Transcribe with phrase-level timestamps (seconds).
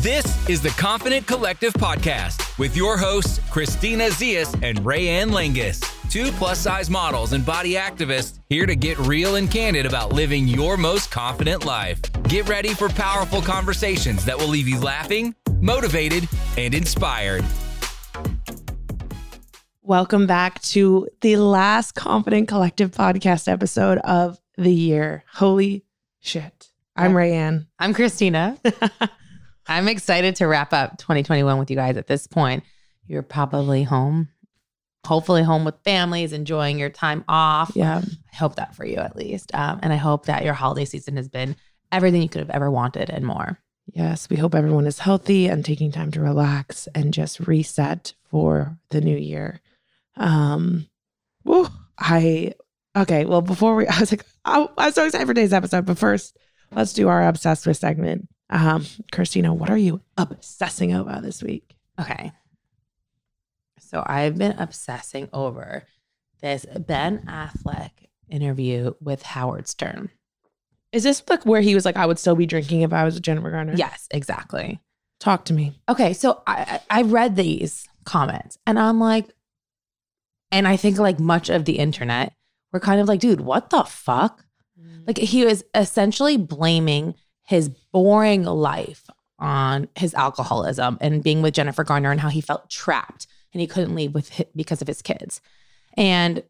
[0.00, 6.32] This is the Confident Collective podcast with your hosts, Christina Zias and Raeanne Langas, two
[6.38, 10.78] plus size models and body activists here to get real and candid about living your
[10.78, 12.00] most confident life.
[12.22, 16.26] Get ready for powerful conversations that will leave you laughing, motivated,
[16.56, 17.44] and inspired.
[19.82, 25.24] Welcome back to the last Confident Collective podcast episode of the year.
[25.34, 25.84] Holy
[26.20, 26.70] shit.
[26.96, 27.66] I'm Rayanne.
[27.78, 28.56] I'm Christina.
[29.70, 32.64] I'm excited to wrap up 2021 with you guys at this point.
[33.06, 34.28] You're probably home,
[35.06, 37.70] hopefully home with families, enjoying your time off.
[37.76, 38.02] Yeah.
[38.32, 39.54] I hope that for you at least.
[39.54, 41.54] Um, and I hope that your holiday season has been
[41.92, 43.60] everything you could have ever wanted and more.
[43.86, 44.28] Yes.
[44.28, 49.00] We hope everyone is healthy and taking time to relax and just reset for the
[49.00, 49.60] new year.
[50.16, 50.88] Um,
[51.44, 52.54] woo, I,
[52.96, 53.24] okay.
[53.24, 56.36] Well, before we, I was like, oh, I'm so excited for today's episode, but first,
[56.72, 58.28] let's do our obsessed with segment.
[58.50, 61.76] Um, Christina, what are you obsessing over this week?
[62.00, 62.32] Okay.
[63.78, 65.84] So I've been obsessing over
[66.42, 67.90] this Ben Affleck
[68.28, 70.10] interview with Howard Stern.
[70.92, 73.16] Is this like where he was like, I would still be drinking if I was
[73.16, 73.74] a Jennifer Garner?
[73.76, 74.80] Yes, exactly.
[75.20, 75.78] Talk to me.
[75.88, 79.26] Okay, so I I read these comments and I'm like,
[80.50, 82.32] and I think like much of the internet
[82.72, 84.44] were kind of like, dude, what the fuck?
[85.06, 87.14] Like he was essentially blaming
[87.50, 89.02] his boring life
[89.40, 93.66] on his alcoholism and being with Jennifer Garner and how he felt trapped and he
[93.66, 95.40] couldn't leave with hi- because of his kids.
[95.96, 96.44] And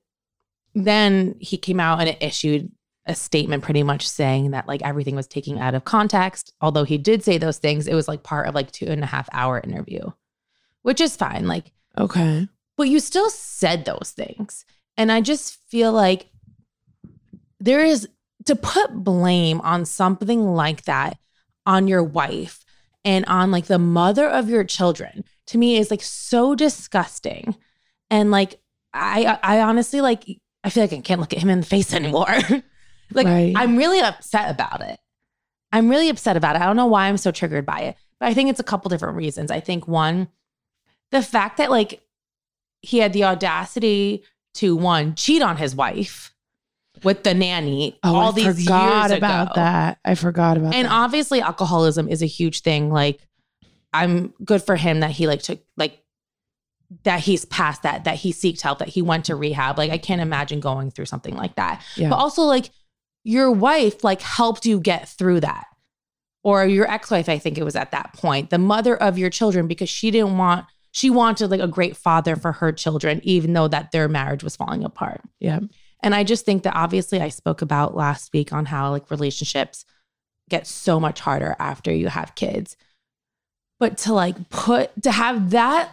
[0.75, 2.71] then he came out and it issued
[3.07, 6.53] a statement pretty much saying that like everything was taken out of context.
[6.61, 9.07] Although he did say those things, it was like part of like two and a
[9.07, 10.11] half hour interview,
[10.83, 11.47] which is fine.
[11.47, 12.47] Like, Okay.
[12.77, 14.67] but you still said those things.
[14.99, 16.27] And I just feel like
[17.59, 18.07] there is
[18.47, 21.19] to put blame on something like that
[21.67, 22.65] on your wife
[23.05, 27.55] and on like the mother of your children to me is like so disgusting.
[28.11, 28.61] And like
[28.93, 30.25] I I honestly like
[30.63, 32.27] I feel like I can't look at him in the face anymore.
[33.13, 33.53] like Right.
[33.57, 34.99] I'm really upset about it.
[35.73, 36.63] I'm really upset about it.
[36.63, 37.97] I don't know why I'm so triggered by it.
[38.19, 39.51] But I think it's a couple different reasons.
[39.51, 40.29] I think one,
[41.11, 42.03] the fact that like
[42.81, 46.30] he had the audacity to one cheat on his wife
[47.05, 49.53] with the nanny Oh, all I these forgot years about ago.
[49.57, 49.99] that.
[50.05, 50.77] I forgot about that.
[50.79, 50.93] And that.
[50.93, 52.91] obviously alcoholism is a huge thing.
[52.91, 53.21] Like
[53.93, 56.03] I'm good for him that he like took like
[57.05, 59.79] that he's past that, that he seeked help, that he went to rehab.
[59.79, 61.83] Like I can't imagine going through something like that.
[61.97, 62.09] yeah.
[62.11, 62.71] But also like
[63.25, 65.67] your wife like helped you get through that.
[66.43, 69.67] Or your ex-wife, I think it was at that point, the mother of your children,
[69.69, 73.69] because she didn't want, she wanted like a great father for her children, even though
[73.69, 75.21] that their marriage was falling apart.
[75.39, 75.61] yeah.
[76.03, 79.85] And I just think that obviously I spoke about last week on how like relationships
[80.49, 82.77] get so much harder after you have kids.
[83.79, 85.91] But to like put to have that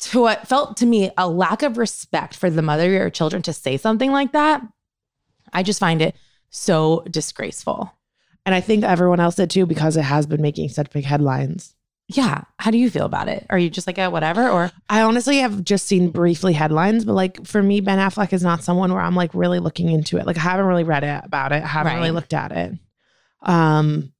[0.00, 3.42] to what felt to me a lack of respect for the mother of your children
[3.42, 4.62] to say something like that,
[5.52, 6.14] I just find it
[6.50, 7.92] so disgraceful.
[8.46, 11.74] And I think everyone else did too because it has been making such big headlines.
[12.12, 12.42] Yeah.
[12.58, 13.46] How do you feel about it?
[13.50, 14.48] Are you just like, a whatever?
[14.48, 18.42] Or I honestly have just seen briefly headlines, but like for me, Ben Affleck is
[18.42, 20.26] not someone where I'm like really looking into it.
[20.26, 21.62] Like I haven't really read it about it.
[21.62, 22.72] I haven't really looked at it.
[23.42, 24.12] Um,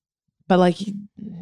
[0.47, 0.77] but like,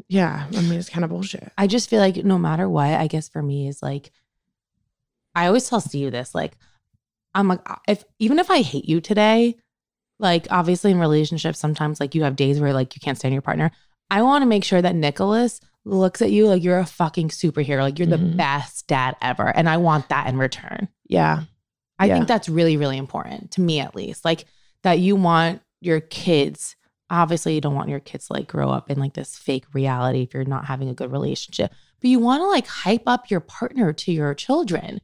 [0.09, 1.53] yeah, I mean, it's kind of bullshit.
[1.59, 4.11] I just feel like no matter what, I guess for me is like,
[5.35, 6.57] I always tell Steve this, like,
[7.35, 9.57] I'm like, if even if I hate you today,
[10.19, 13.43] like obviously in relationships, sometimes like you have days where like you can't stand your
[13.43, 13.71] partner.
[14.11, 17.81] I want to make sure that Nicholas looks at you like you're a fucking superhero,
[17.82, 18.37] like you're the Mhm.
[18.37, 19.49] best dad ever.
[19.49, 20.88] And I want that in return.
[21.06, 21.44] Yeah.
[21.99, 22.15] I Yeah.
[22.15, 24.25] think that's really, really important to me, at least.
[24.25, 24.44] Like
[24.82, 26.76] that you want your kids.
[27.10, 30.22] Obviously, you don't want your kids to like grow up in like this fake reality
[30.22, 31.72] if you're not having a good relationship.
[32.00, 35.00] But you want to like hype up your partner to your children.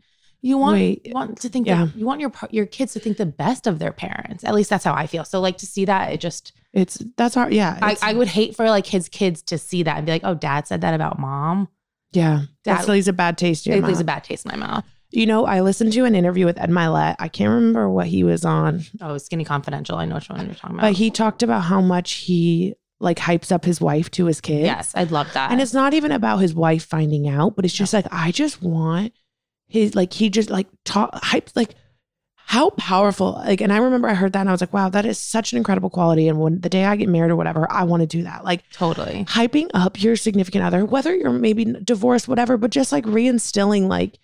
[0.46, 1.86] You want Wait, want to think yeah.
[1.86, 4.44] that you want your your kids to think the best of their parents.
[4.44, 5.24] At least that's how I feel.
[5.24, 7.54] So like to see that, it just It's that's hard.
[7.54, 7.78] Yeah.
[7.80, 10.34] I, I would hate for like his kids to see that and be like, oh,
[10.34, 11.68] dad said that about mom.
[12.12, 12.42] yeah.
[12.64, 14.66] That Dad- leaves a bad taste in your It leaves a bad taste in my
[14.66, 14.84] mouth.
[15.10, 17.16] You know, I listened to an interview with Ed Mylett.
[17.20, 19.96] I can't remember what he was on, Oh, skinny confidential.
[19.96, 20.82] I know which one you're talking about.
[20.88, 24.64] but he talked about how much he like hypes up his wife to his kids.
[24.66, 25.50] yes, I'd love that.
[25.52, 28.60] And it's not even about his wife finding out, but it's just like I just
[28.62, 29.12] want
[29.74, 31.74] his like he just like talk hypes like
[32.46, 35.04] how powerful like and I remember I heard that and I was like, wow, that
[35.04, 36.28] is such an incredible quality.
[36.28, 38.44] And when the day I get married or whatever, I want to do that.
[38.44, 39.24] Like totally.
[39.24, 44.20] hyping up your significant other, whether you're maybe divorced, whatever, but just like reinstilling like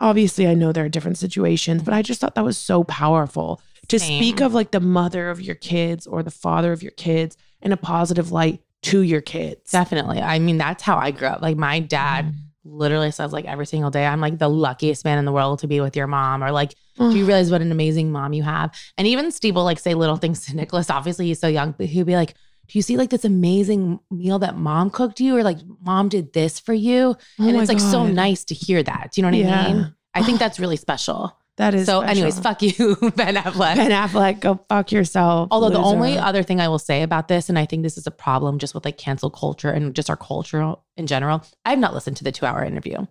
[0.00, 3.60] obviously I know there are different situations, but I just thought that was so powerful
[3.88, 7.36] to speak of like the mother of your kids or the father of your kids
[7.60, 9.72] in a positive light to your kids.
[9.72, 10.20] Definitely.
[10.22, 11.42] I mean, that's how I grew up.
[11.42, 12.34] Like my dad mm.
[12.66, 15.66] Literally says like every single day, I'm like the luckiest man in the world to
[15.66, 16.42] be with your mom.
[16.42, 18.74] Or like, do you realize what an amazing mom you have?
[18.98, 20.90] And even Steve will like say little things to Nicholas.
[20.90, 22.34] Obviously, he's so young, but he'll be like,
[22.68, 25.36] do you see like this amazing meal that mom cooked you?
[25.36, 27.16] Or like mom did this for you?
[27.38, 29.12] Oh and it's like so nice to hear that.
[29.12, 29.60] Do you know what Yeah.
[29.66, 29.94] I mean?
[30.14, 31.38] I think that's really special.
[31.56, 32.10] That is so, special.
[32.10, 33.76] anyways, fuck you, Ben Affleck.
[33.76, 35.48] Ben Affleck, go fuck yourself.
[35.50, 38.06] Although the only other thing I will say about this, and I think this is
[38.06, 41.78] a problem just with like cancel culture and just our culture in general, I have
[41.78, 43.06] not listened to the two hour interview.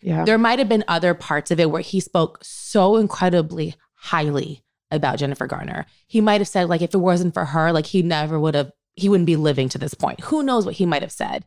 [0.00, 4.64] yeah, There might have been other parts of it where he spoke so incredibly highly
[4.90, 5.86] about Jennifer Garner.
[6.08, 8.72] He might have said, like, if it wasn't for her, like, he never would have,
[8.94, 10.20] he wouldn't be living to this point.
[10.22, 11.44] Who knows what he might have said?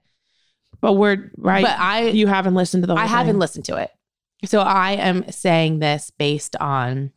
[0.82, 1.64] but we're right.
[1.64, 2.96] But I, you haven't listened to the.
[2.96, 3.92] Whole I haven't listened to it.
[4.46, 7.12] So I am saying this based on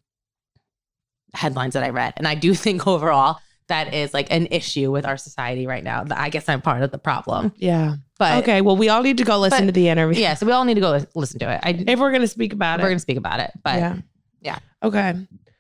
[1.35, 2.15] headlines that I read.
[2.17, 3.39] And I do think overall
[3.69, 6.05] that is like an issue with our society right now.
[6.11, 7.53] I guess I'm part of the problem.
[7.57, 7.95] Yeah.
[8.19, 8.61] But okay.
[8.61, 10.21] Well, we all need to go listen but- to the interview.
[10.21, 11.61] yeah, so we all need to go lis- listen to it.
[11.63, 13.97] I If we're gonna speak about it, we're going to speak about it, but yeah.
[14.41, 14.59] yeah.
[14.83, 15.15] Okay.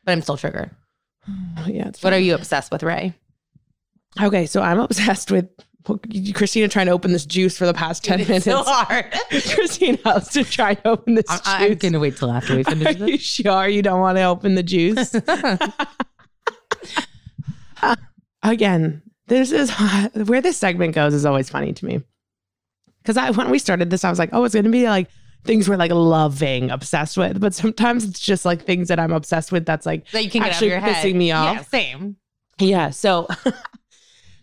[0.04, 0.70] but I'm still triggered.
[1.66, 1.88] Yeah.
[1.88, 3.14] It's What are you obsessed with, Ray?
[4.20, 4.46] Okay.
[4.46, 5.48] So I'm obsessed with
[6.34, 8.44] Christina trying to open this juice for the past ten minutes.
[8.44, 9.12] so hard.
[9.30, 11.46] Christina has to try to open this I'm, juice.
[11.46, 13.22] I'm going to wait till after we finish Are you this.
[13.22, 15.14] sure you don't want to open the juice?
[18.44, 19.70] Again, this is
[20.14, 22.02] where this segment goes is always funny to me.
[23.02, 25.08] Because I when we started this, I was like, oh, it's gonna be like
[25.44, 27.40] things we're like loving, obsessed with.
[27.40, 30.42] But sometimes it's just like things that I'm obsessed with that's like that you can
[30.42, 31.04] get Actually out of your head.
[31.04, 31.56] pissing me off.
[31.56, 32.16] Yeah, same.
[32.58, 32.90] Yeah.
[32.90, 33.26] So,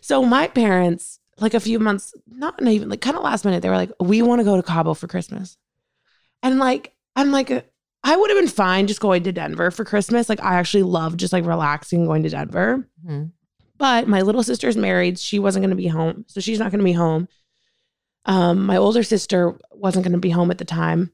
[0.01, 3.69] so my parents, like a few months, not even like kind of last minute, they
[3.69, 5.57] were like, we want to go to Cabo for Christmas.
[6.43, 7.49] And like, I'm like,
[8.03, 10.29] I would have been fine just going to Denver for Christmas.
[10.29, 12.87] Like, I actually love just like relaxing, going to Denver.
[13.05, 13.31] Mhm.
[13.77, 15.19] But my little sister's married.
[15.19, 16.25] She wasn't going to be home.
[16.27, 17.27] So she's not going to be home.
[18.25, 21.11] Um, my older sister wasn't going to be home at the time.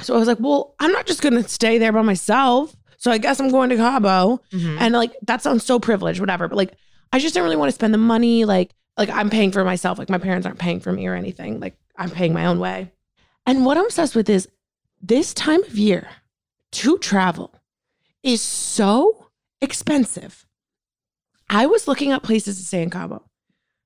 [0.00, 2.74] So I was like, well, I'm not just going to stay there by myself.
[2.98, 4.40] So I guess I'm going to Cabo.
[4.52, 4.76] Mhm.
[4.80, 6.48] And like that sounds so privileged, whatever.
[6.48, 6.74] But like
[7.12, 8.44] I just didn't really want to spend the money.
[8.44, 9.98] Like, like I'm paying for myself.
[9.98, 11.60] Like my parents aren't paying for me or anything.
[11.60, 12.92] Like I'm paying my own way.
[13.46, 14.48] And what I'm obsessed with is
[15.00, 16.08] this time of year
[16.72, 17.54] to travel
[18.22, 19.28] is so
[19.62, 20.44] expensive.
[21.48, 23.24] I was looking up places to stay in Cabo.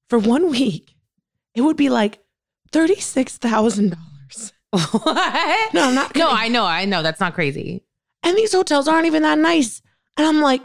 [0.09, 0.97] For one week,
[1.55, 2.19] it would be like
[2.73, 3.95] $36,000.
[4.71, 5.75] what?
[5.75, 6.29] No, I'm not No.
[6.31, 6.65] I know.
[6.65, 7.03] I know.
[7.03, 7.85] That's not crazy.
[8.23, 9.83] And these hotels aren't even that nice.
[10.17, 10.63] And I'm like,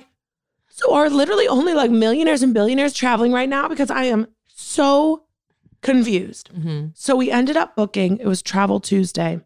[0.69, 3.67] so are literally only like millionaires and billionaires traveling right now?
[3.67, 4.27] Because I am
[4.67, 5.23] so
[5.81, 6.49] confused.
[6.53, 6.91] Mhm.
[6.95, 9.39] So we ended up booking, it was Travel Tuesday,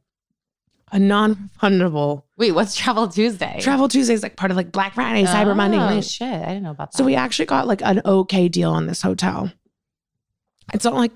[0.91, 2.23] a non refundable.
[2.37, 3.59] Wait, what's Travel Tuesday?
[3.61, 5.77] Travel Tuesday is like part of like Black Friday, Cyber Monday.
[5.77, 6.27] Oh, shit.
[6.27, 6.97] I didn't know about that.
[6.97, 9.51] So we actually got like an okay deal on this hotel.
[10.73, 11.15] It's not like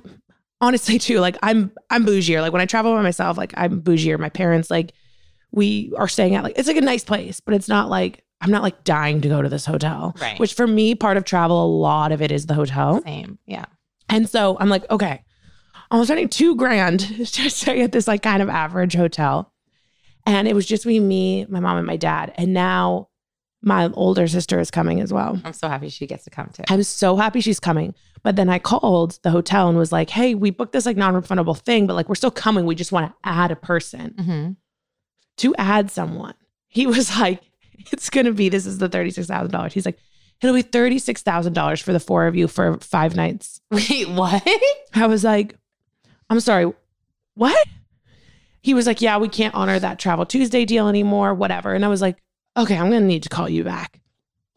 [0.62, 2.42] honestly too, like I'm I'm bougier.
[2.42, 4.20] Like when I travel by myself, like I'm bougier.
[4.20, 4.94] My parents like
[5.52, 8.52] we are staying at like it's like a nice place, but it's not like I'm
[8.52, 10.14] not like dying to go to this hotel.
[10.22, 10.40] Right.
[10.40, 13.02] Which for me, part of travel, a lot of it is the hotel.
[13.04, 13.40] Same.
[13.46, 13.66] Yeah.
[14.10, 15.24] And so I'm like, okay,
[15.92, 19.52] I'm spending two grand to stay at this like kind of average hotel.
[20.26, 22.34] And it was just me, me, my mom, and my dad.
[22.36, 23.10] And now
[23.62, 25.40] my older sister is coming as well.
[25.44, 26.64] I'm so happy she gets to come too.
[26.70, 27.94] I'm so happy she's coming.
[28.24, 31.14] But then I called the hotel and was like, hey, we booked this like non
[31.14, 32.66] refundable thing, but like we're still coming.
[32.66, 34.52] We just want to add a person hmm
[35.38, 36.34] to add someone.
[36.68, 37.42] He was like,
[37.92, 39.72] it's going to be, this is the $36,000.
[39.74, 40.00] He's like,
[40.42, 43.62] it'll be $36,000 for the four of you for five nights.
[43.72, 44.46] Wait, what?
[44.94, 45.56] I was like,
[46.30, 46.72] I'm sorry,
[47.36, 47.68] what?
[48.62, 51.74] He was like, yeah, we can't honor that Travel Tuesday deal anymore, whatever.
[51.74, 52.18] And I was like,
[52.58, 54.00] okay, I'm going to need to call you back.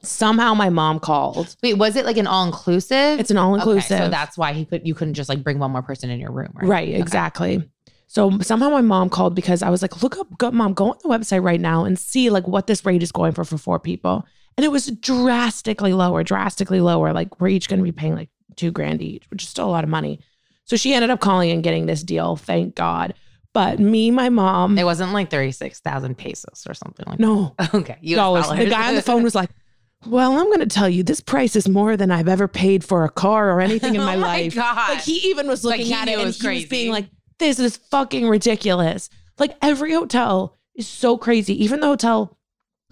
[0.03, 1.57] Somehow my mom called.
[1.63, 3.19] Wait, was it like an all inclusive?
[3.19, 3.99] It's an all inclusive.
[3.99, 4.87] so that's why he could.
[4.87, 6.67] You couldn't just like bring one more person in your room, right?
[6.69, 7.01] Right, Okay.
[7.01, 7.69] exactly.
[8.07, 10.99] So somehow my mom called because I was like, look up, go, mom, go on
[11.03, 13.79] the website right now and see like what this rate is going for for four
[13.81, 14.25] people.
[14.59, 17.13] And it was drastically lower, drastically lower.
[17.15, 19.71] Like we're each going to be paying like two grand each, which is still a
[19.71, 20.21] lot of money.
[20.65, 23.15] So she ended up calling and getting this deal, thank God.
[23.55, 27.19] But me, my mom, It wasn't like thirty six thousand pesos or something like.
[27.19, 27.73] no that.
[27.75, 27.97] Okay.
[28.03, 28.49] US dollars.
[28.49, 29.51] The guy on the phone was like,
[30.07, 33.05] well, I'm going to tell you, this price is more than I've ever paid for
[33.05, 34.55] a car or anything in my Oh my life.
[34.55, 34.91] God.
[34.91, 37.07] Like he even was looking he at it and he was being like,
[37.39, 39.09] this is fucking ridiculous.
[39.39, 41.63] Like every hotel is so crazy.
[41.65, 42.38] Even the hotel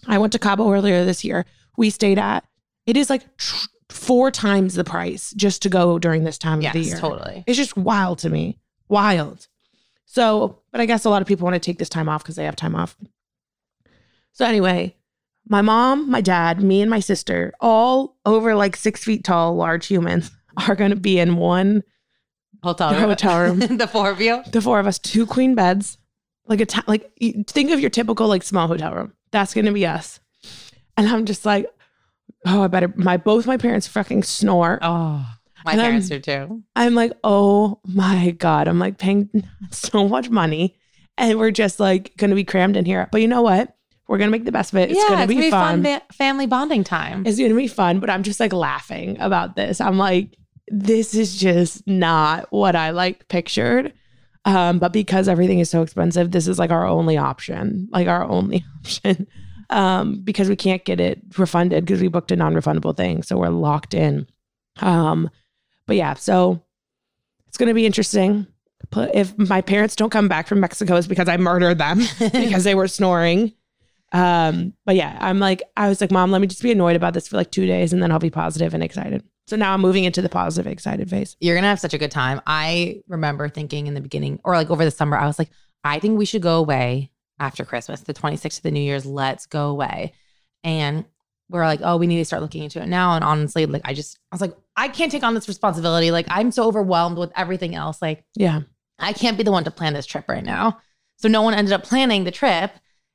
[0.06, 1.44] I went to Cabo earlier this year,
[1.76, 2.44] we stayed at,
[2.86, 6.72] it is like tr- four times the price just to go during this time of
[6.72, 6.98] the year.
[6.98, 7.44] totally.
[7.46, 8.58] It's just wild to me.
[8.88, 9.48] Wild.
[10.04, 12.36] So, but I guess a lot of people want to take this time off because
[12.36, 12.96] they have time off.
[14.32, 14.96] So, anyway,
[15.48, 19.86] my mom, my dad, me, and my sister, all over like six feet tall, large
[19.86, 20.30] humans,
[20.68, 21.82] are going to be in one
[22.62, 23.00] Hotel room.
[23.08, 23.58] hotel room.
[23.76, 24.42] the four of you.
[24.50, 25.98] the four of us, two queen beds,
[26.46, 27.12] like a t- like
[27.46, 29.12] think of your typical like small hotel room.
[29.30, 30.21] That's gonna be us.
[30.97, 31.66] And I'm just like,
[32.47, 32.92] oh, I better.
[32.97, 34.78] My both my parents fucking snore.
[34.83, 35.26] Oh,
[35.64, 36.62] my And I'm- parents do too.
[36.75, 39.28] I'm like, oh my god, I'm like paying
[39.71, 40.76] so much money,
[41.18, 43.09] and we're just like gonna be crammed in here.
[43.12, 43.73] But you know what?
[44.09, 44.90] We're gonna make the best of it.
[44.90, 45.83] It's yeah, gonna it's be gonna be fun.
[45.83, 47.26] fun fa- family bonding time.
[47.26, 47.99] It's gonna be fun.
[48.00, 49.80] But I'm just like laughing about this.
[49.80, 50.37] I'm like,
[50.68, 53.92] this is just not what I like pictured.
[54.46, 58.24] Um, but because everything is so expensive, this is like our only option, like our
[58.24, 59.26] only option.
[59.68, 63.24] Um, because we can't get it refunded because we booked a non-refundable thing.
[63.24, 64.28] So we're locked in.
[64.80, 65.28] Um,
[65.86, 66.62] but yeah, so
[67.48, 68.46] it's gonna be interesting.
[68.94, 72.76] If my parents don't come back from Mexico, it's because I murdered them because they
[72.76, 73.52] were snoring.
[74.12, 77.12] Um, but yeah, I'm like, I was like, Mom, let me just be annoyed about
[77.14, 79.24] this for like two days and then I'll be positive and excited.
[79.46, 81.36] So now I'm moving into the positive, excited phase.
[81.40, 82.40] You're gonna have such a good time.
[82.46, 85.50] I remember thinking in the beginning, or like over the summer, I was like,
[85.84, 89.06] I think we should go away after Christmas, the 26th of the New Year's.
[89.06, 90.12] Let's go away.
[90.64, 91.04] And
[91.48, 93.14] we're like, oh, we need to start looking into it now.
[93.14, 96.10] And honestly, like I just, I was like, I can't take on this responsibility.
[96.10, 98.02] Like I'm so overwhelmed with everything else.
[98.02, 98.62] Like Yeah.
[98.98, 100.78] I can't be the one to plan this trip right now.
[101.18, 102.72] So no one ended up planning the trip.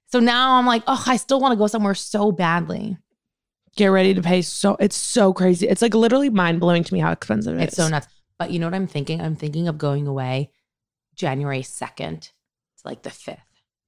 [0.07, 2.97] So now I'm like, oh, I still want to go somewhere so badly.
[3.77, 5.67] Get ready to pay so it's so crazy.
[5.67, 7.77] It's like literally mind blowing to me how expensive it It's is.
[7.77, 8.07] so nuts.
[8.37, 9.21] But you know what I'm thinking?
[9.21, 10.51] I'm thinking of going away
[11.15, 12.31] January 2nd to
[12.83, 13.37] like the 5th,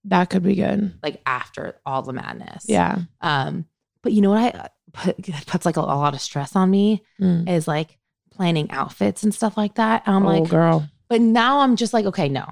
[0.06, 0.94] That could be good.
[1.04, 2.66] like after all the madness.
[2.68, 3.00] Yeah.
[3.22, 3.66] Um,
[4.02, 7.04] but you know what I put puts like a, a lot of stress on me
[7.20, 7.50] Mm.
[7.50, 7.98] is like
[8.32, 10.04] planning outfits and stuff like that.
[10.06, 10.88] And I'm oh, like, girl.
[11.10, 12.46] but now I'm just like, okay, no.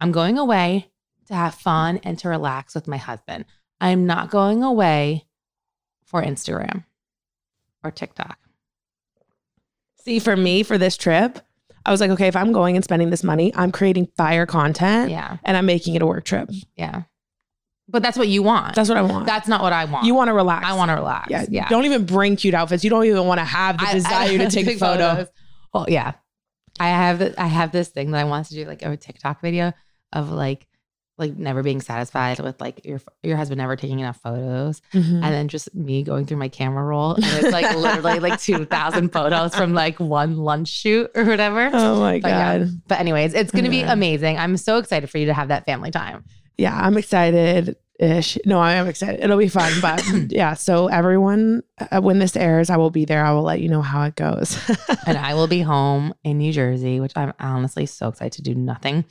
[0.00, 0.90] I'm going away
[1.26, 3.44] to have fun and to relax with my husband.
[3.80, 5.26] I'm not going away
[6.08, 6.84] for Instagram
[7.84, 8.38] or TikTok.
[10.04, 11.38] See, for me, for this trip,
[11.84, 15.10] I was like, okay, if I'm going and spending this money, I'm creating fire content
[15.10, 15.38] Yeah.
[15.44, 16.50] and I'm making it a work trip.
[16.76, 17.02] Yeah.
[17.88, 18.74] But that's what you want.
[18.74, 19.26] That's what I want.
[19.26, 20.04] That's not what I want.
[20.06, 20.66] you want to relax.
[20.66, 21.30] I want to relax.
[21.30, 21.46] Yeah.
[21.48, 21.68] Yeah.
[21.68, 22.84] Don't even bring cute outfits.
[22.84, 25.26] You don't even want to have the I- desire I- to take, a photo.
[25.72, 26.12] Oh yeah.
[26.80, 29.72] I have I have this thing that I want to do like a TikTok video
[30.12, 30.66] of like
[31.18, 35.14] like never being satisfied with like your your husband never taking enough photos Mhm.
[35.14, 39.12] and then just me going through my camera roll and it's like literally like 2000
[39.12, 41.70] photos from like one lunch shoot or whatever.
[41.72, 42.58] Oh my But yeah.
[42.58, 42.68] God.
[42.86, 44.38] But anyways, it's going to be amazing.
[44.38, 46.24] I'm so excited for you to have that family time.
[46.56, 48.38] Yeah, I'm excited ish.
[48.46, 49.22] No, I am excited.
[49.24, 49.72] It'll be fun.
[49.82, 53.24] But yeah, so everyone, uh, when this airs, I will be there.
[53.24, 54.56] I will let you know how it goes.
[55.06, 58.54] and I will be home in New Jersey, which I'm honestly so excited to do
[58.54, 59.04] nothing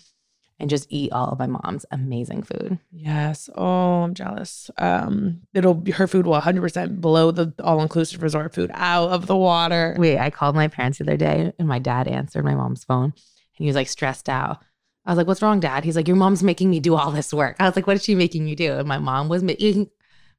[0.59, 2.79] and just eat all of my mom's amazing food.
[2.91, 3.49] yes.
[3.55, 4.71] Oh, I'm jealous.
[4.77, 9.27] Um, it'll be her food will 100% blow the all inclusive resort food out of
[9.27, 9.95] the water.
[9.99, 13.03] Wait, I called my parents the other day and my dad answered my mom's phone
[13.05, 13.13] and
[13.53, 14.63] he was like stressed out.
[15.05, 15.83] I was like, What's wrong, dad?
[15.85, 17.55] He's like, Your mom's making me do all this work.
[17.59, 18.73] I was like, What is she making you do?
[18.73, 19.89] And my mom was making,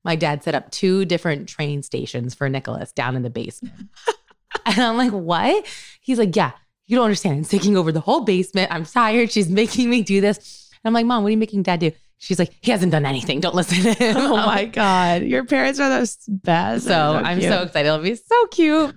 [0.05, 3.89] my dad set up two different train stations for Nicholas down in the basement.
[4.67, 5.65] and I'm like, What?
[6.01, 6.53] He's like, Yeah,
[6.89, 7.39] you don't understand.
[7.41, 8.73] It's taking over the whole basement.
[8.73, 9.31] I'm tired.
[9.31, 10.71] She's making me do this.
[10.83, 11.93] And I'm like, Mom, what are you making dad do?
[12.19, 13.39] She's like, He hasn't done anything.
[13.41, 14.17] Don't listen to him.
[14.19, 15.23] Oh my God.
[15.23, 16.85] Your parents are the best.
[16.85, 17.87] So They're I'm so excited.
[17.89, 18.97] It'll be so cute.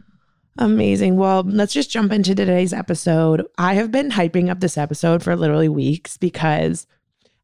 [0.58, 1.16] Amazing.
[1.18, 3.46] Well, let's just jump into today's episode.
[3.58, 6.88] I have been hyping up this episode for literally weeks because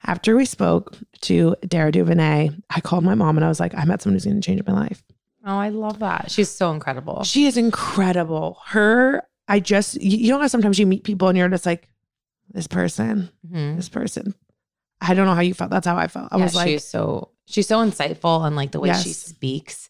[0.06, 3.86] after we spoke to Dara Duvernay, I called my mom and I was like, I
[3.86, 5.04] met someone who's going to change my life.
[5.46, 6.30] Oh, I love that.
[6.30, 7.24] She's so incredible.
[7.24, 8.60] She is incredible.
[8.66, 11.88] Her, I just, you know how sometimes you meet people and you're just like,
[12.52, 13.76] this person, Mhm.
[13.76, 14.34] this person.
[15.02, 15.70] I don't know how you felt.
[15.72, 16.30] That's how I felt.
[16.32, 19.90] I Yeah, was like, she's so she's so insightful and like the way she speaks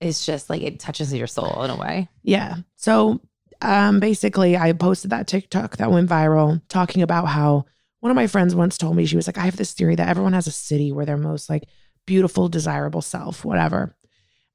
[0.00, 2.08] is just like it touches your soul in a way.
[2.22, 2.56] Yeah.
[2.76, 3.20] So
[3.62, 7.64] um basically I posted that TikTok that went viral talking about how
[8.00, 10.08] one of my friends once told me she was like, I have this theory that
[10.08, 11.64] everyone has a city where their most like
[12.06, 13.95] beautiful, desirable self, whatever.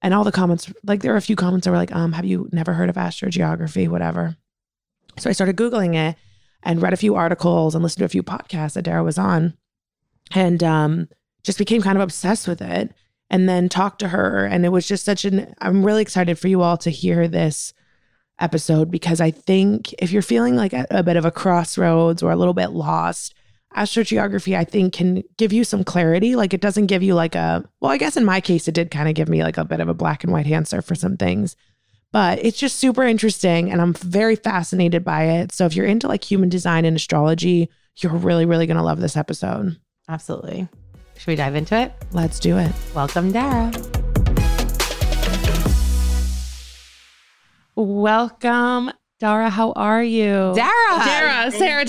[0.01, 2.25] And all the comments, like there were a few comments that were like, um, have
[2.25, 4.35] you never heard of astrogeography, whatever.
[5.17, 6.15] So I started Googling it
[6.63, 9.55] and read a few articles and listened to a few podcasts that Dara was on
[10.33, 11.09] and um
[11.43, 12.93] just became kind of obsessed with it
[13.29, 14.45] and then talked to her.
[14.45, 17.73] And it was just such an, I'm really excited for you all to hear this
[18.39, 22.31] episode because I think if you're feeling like at a bit of a crossroads or
[22.31, 23.33] a little bit lost,
[23.75, 26.35] astrogeography, I think, can give you some clarity.
[26.35, 28.91] Like it doesn't give you like a, well, I guess in my case, it did
[28.91, 31.17] kind of give me like a bit of a black and white answer for some
[31.17, 31.55] things.
[32.11, 35.53] But it's just super interesting and I'm very fascinated by it.
[35.53, 38.99] So if you're into like human design and astrology, you're really, really going to love
[38.99, 39.77] this episode.
[40.09, 40.67] Absolutely.
[41.17, 41.93] Should we dive into it?
[42.11, 42.71] Let's do it.
[42.93, 43.71] Welcome, Dara.
[47.75, 49.49] welcome, Dara.
[49.49, 50.53] How are you?
[50.55, 51.05] Dara.
[51.05, 51.85] Dara, Sarah.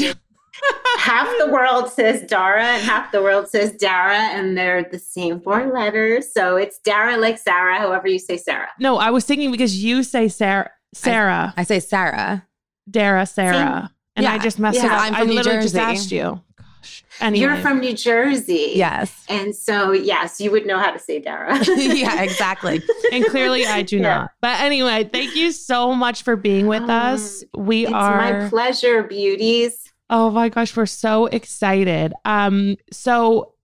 [0.98, 5.40] Half the world says Dara and half the world says Dara, and they're the same
[5.40, 6.32] four letters.
[6.32, 8.68] So it's Dara like Sarah, however you say Sarah.
[8.78, 12.46] No, I was thinking because you say Sarah, Sarah, I say Sarah.
[12.90, 15.00] Dara, Sarah, and I just messed it up.
[15.00, 16.40] I'm I New literally just asked you.
[16.58, 17.04] Gosh.
[17.20, 17.40] Anyway.
[17.46, 18.72] You're from New Jersey.
[18.74, 19.24] Yes.
[19.28, 21.56] And so, yes, you would know how to say Dara.
[21.76, 22.82] yeah, exactly.
[23.12, 24.02] and clearly I do Yeah.
[24.02, 24.30] not.
[24.40, 27.44] But anyway, thank you so much for being with Um, us.
[27.56, 29.78] We It's are my pleasure, beauties.
[30.10, 32.12] Oh my gosh, we're so excited.
[32.24, 33.54] Um, so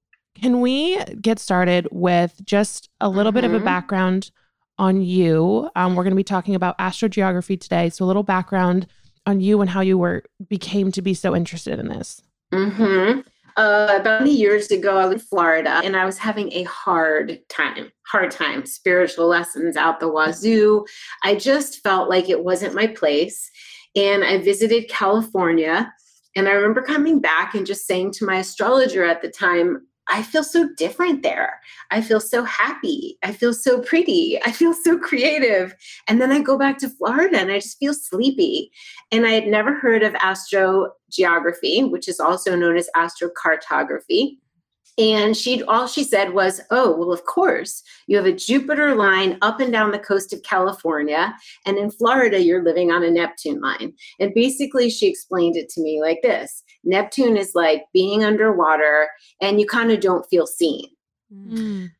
[0.40, 3.64] can we get started with just a little bit of a Mhm.
[3.64, 4.30] background
[4.78, 5.68] on you?
[5.76, 8.86] Um, we're going to be talking about astrogeography today, so a little background
[9.26, 12.22] on you and how you were became to be so interested in this.
[12.52, 13.20] hmm
[13.56, 17.40] Uh, about 20 years ago, I was in Florida and I was having a hard
[17.48, 20.86] time, hard time, spiritual lessons out the wazoo.
[21.24, 23.50] I just felt like it wasn't my place.
[23.96, 25.92] And I visited California.
[26.38, 30.22] And I remember coming back and just saying to my astrologer at the time, I
[30.22, 31.60] feel so different there.
[31.90, 33.18] I feel so happy.
[33.24, 34.38] I feel so pretty.
[34.46, 35.74] I feel so creative.
[36.06, 38.70] And then I go back to Florida and I just feel sleepy.
[39.10, 44.38] And I had never heard of astrogeography, which is also known as astrocartography.
[44.98, 49.38] And she all she said was, "Oh, well, of course, you have a Jupiter line
[49.42, 51.34] up and down the coast of California,
[51.66, 55.80] and in Florida, you're living on a Neptune line." And basically, she explained it to
[55.80, 59.08] me like this: Neptune is like being underwater,
[59.40, 60.86] and you kind of don't feel seen.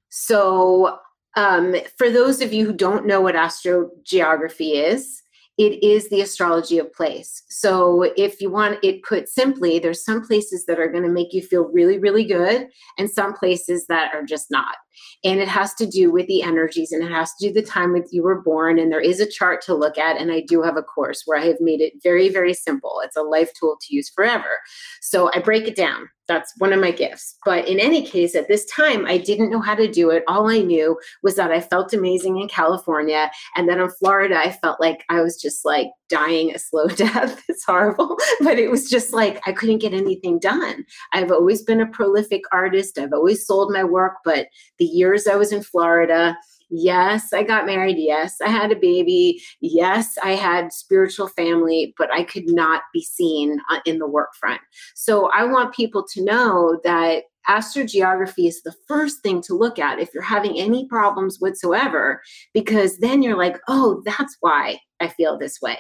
[0.08, 0.98] So,
[1.36, 5.22] um, for those of you who don't know what astrogeography is,
[5.58, 7.42] it is the astrology of place.
[7.48, 11.32] So, if you want it put simply, there's some places that are going to make
[11.32, 14.76] you feel really, really good, and some places that are just not.
[15.24, 17.92] And it has to do with the energies and it has to do the time
[17.92, 18.78] with you were born.
[18.78, 20.20] And there is a chart to look at.
[20.20, 23.00] And I do have a course where I have made it very, very simple.
[23.04, 24.58] It's a life tool to use forever.
[25.00, 26.08] So I break it down.
[26.28, 27.36] That's one of my gifts.
[27.44, 30.24] But in any case, at this time, I didn't know how to do it.
[30.28, 33.30] All I knew was that I felt amazing in California.
[33.56, 37.42] And then in Florida, I felt like I was just like dying a slow death.
[37.48, 38.16] It's horrible.
[38.40, 40.84] But it was just like I couldn't get anything done.
[41.12, 42.98] I've always been a prolific artist.
[42.98, 44.14] I've always sold my work.
[44.24, 44.46] But
[44.78, 46.36] the years I was in Florida,
[46.70, 47.96] Yes, I got married.
[47.98, 49.42] Yes, I had a baby.
[49.60, 54.34] Yes, I had spiritual family, but I could not be seen uh, in the work
[54.38, 54.60] front.
[54.94, 59.98] So I want people to know that astrogeography is the first thing to look at
[59.98, 62.20] if you're having any problems whatsoever,
[62.52, 65.78] because then you're like, oh, that's why I feel this way.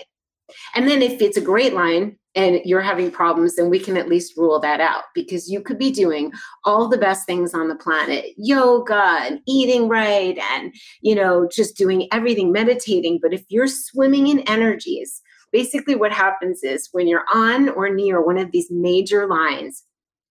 [0.74, 4.08] And then if it's a great line and you're having problems, then we can at
[4.08, 6.32] least rule that out because you could be doing
[6.64, 11.76] all the best things on the planet yoga and eating right and you know just
[11.76, 13.18] doing everything meditating.
[13.20, 18.20] But if you're swimming in energies basically what happens is when you're on or near
[18.20, 19.84] one of these major lines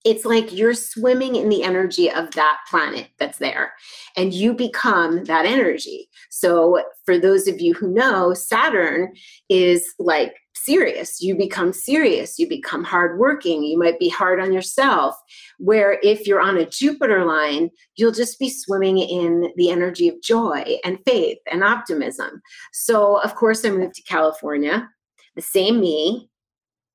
[0.07, 3.73] it's like you're swimming in the energy of that planet that's there
[4.15, 9.13] and you become that energy so for those of you who know saturn
[9.49, 15.15] is like serious you become serious you become hardworking you might be hard on yourself
[15.59, 20.21] where if you're on a Jupiter line, you'll just be swimming in the energy of
[20.21, 22.41] joy and faith and optimism.
[22.71, 24.89] So, of course, I moved to California.
[25.35, 26.29] The same me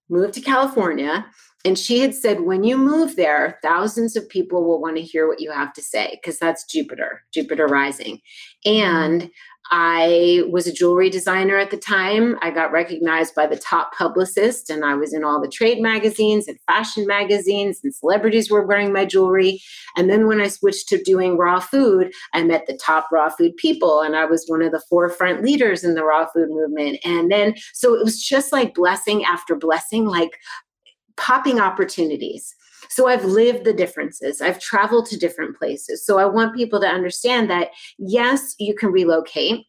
[0.09, 1.27] moved to California.
[1.65, 5.29] And she had said, when you move there, thousands of people will want to hear
[5.29, 8.21] what you have to say because that's Jupiter, Jupiter rising.
[8.65, 9.31] And
[9.71, 12.37] I was a jewelry designer at the time.
[12.43, 16.49] I got recognized by the top publicist, and I was in all the trade magazines
[16.49, 19.63] and fashion magazines, and celebrities were wearing my jewelry.
[19.97, 23.57] And then when I switched to doing raw food, I met the top raw food
[23.57, 26.99] people, and I was one of the forefront leaders in the raw food movement.
[27.05, 30.39] And then, so it was just like blessing after blessing, like
[31.17, 32.55] popping opportunities.
[32.89, 34.41] So I've lived the differences.
[34.41, 36.05] I've traveled to different places.
[36.05, 39.67] So I want people to understand that yes, you can relocate.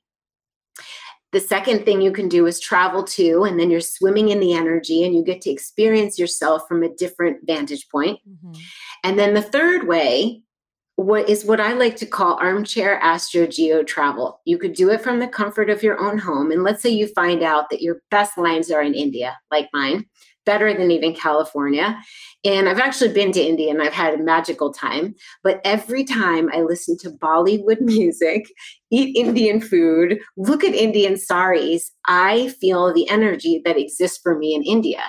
[1.32, 4.54] The second thing you can do is travel to, and then you're swimming in the
[4.54, 8.20] energy and you get to experience yourself from a different vantage point.
[8.28, 8.54] Mm-hmm.
[9.04, 10.44] And then the third way
[10.96, 14.42] what is what I like to call armchair astro geo travel.
[14.46, 16.52] You could do it from the comfort of your own home.
[16.52, 20.06] And let's say you find out that your best lines are in India, like mine,
[20.46, 21.98] better than even California.
[22.46, 25.16] And I've actually been to India and I've had a magical time.
[25.44, 28.46] But every time I listen to Bollywood music,
[28.92, 34.54] eat Indian food, look at Indian saris, I feel the energy that exists for me
[34.54, 35.04] in India.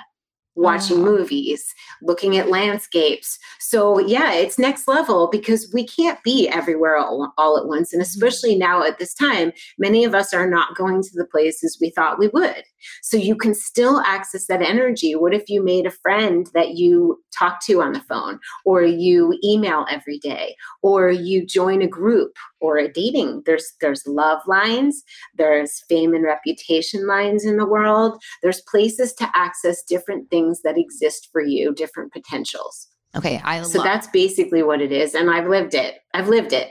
[0.56, 1.10] Watching Wow.
[1.10, 3.38] movies, looking at landscapes.
[3.58, 7.92] So, yeah, it's next level because we can't be everywhere all, all at once.
[7.92, 8.08] And mm-hmm.
[8.08, 11.90] especially now at this time, many of us are not going to the places we
[11.90, 12.62] thought we would.
[13.02, 15.14] So, you can still access that energy.
[15.14, 19.38] What if you made a friend that you talk to on the phone, or you
[19.42, 23.42] email every day, or you join a group or a dating?
[23.46, 25.02] There's there's love lines,
[25.34, 28.22] there's fame and reputation lines in the world.
[28.42, 32.88] There's places to access different things that exist for you, different potentials.
[33.16, 35.14] Okay, I love So love, that's basically what it is.
[35.14, 35.96] And I've lived it.
[36.12, 36.70] I've lived it.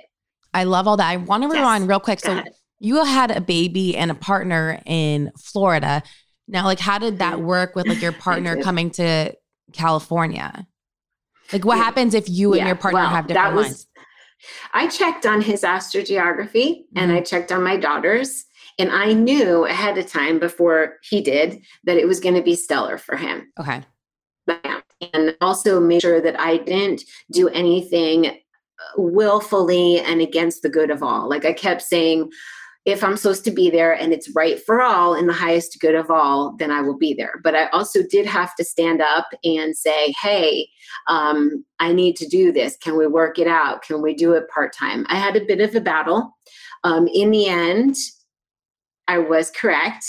[0.54, 1.10] I love all that.
[1.10, 1.58] I want to Yes.
[1.58, 2.22] rewind real quick.
[2.22, 2.54] Go So ahead.
[2.80, 6.04] you had a baby and a partner in Florida.
[6.48, 7.44] Now, like, how did that Mhm.
[7.44, 9.34] work with like your partner coming to
[9.72, 10.68] California?
[11.52, 11.84] Like, what Yeah.
[11.84, 13.88] happens if you and Yeah, your partner well, have that different was- minds?
[14.74, 17.18] I checked on his astrogeography and Mm-hmm.
[17.18, 18.46] I checked on my daughter's.
[18.80, 22.56] And I knew ahead of time before he did that it was going to be
[22.56, 23.52] stellar for him.
[23.60, 23.84] Okay.
[25.14, 28.34] And also make sure that I didn't do anything uh,
[28.98, 31.30] willfully and against the good of all.
[31.30, 32.32] Like I kept saying,
[32.86, 35.96] if I'm supposed to be there and it's right for all in the highest good
[35.96, 37.40] of all, then I will be there.
[37.42, 40.68] But I also did have to stand up and say, hey,
[41.08, 42.76] um, I need to do this.
[42.78, 43.84] Can we work it out?
[43.84, 45.06] Can we do it part time?
[45.08, 46.36] I had a bit of a battle.
[46.84, 47.96] Um, in the end,
[49.08, 50.06] I was correct.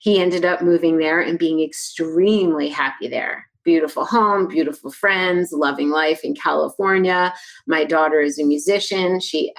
[0.00, 3.46] He ended up moving there and being extremely happy there.
[3.64, 7.34] Beautiful home, beautiful friends, loving life in California.
[7.66, 9.18] My daughter is a musician.
[9.20, 9.52] She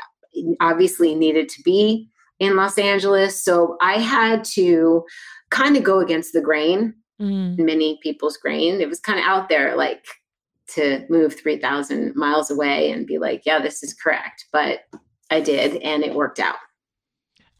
[0.61, 3.43] obviously needed to be in Los Angeles.
[3.43, 5.03] So I had to
[5.49, 7.57] kind of go against the grain, Mm.
[7.57, 8.79] many people's grain.
[8.79, 10.05] It was kind of out there, like
[10.75, 14.45] to move 3,000 miles away and be like, yeah, this is correct.
[14.53, 14.81] But
[15.31, 16.57] I did, and it worked out.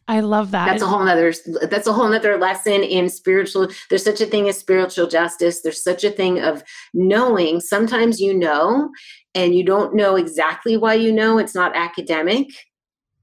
[0.08, 0.66] I love that.
[0.66, 3.68] That's a whole nother that's a whole nother lesson in spiritual.
[3.90, 5.62] There's such a thing as spiritual justice.
[5.62, 7.60] There's such a thing of knowing.
[7.60, 8.90] Sometimes you know
[9.36, 11.38] and you don't know exactly why you know.
[11.38, 12.48] It's not academic.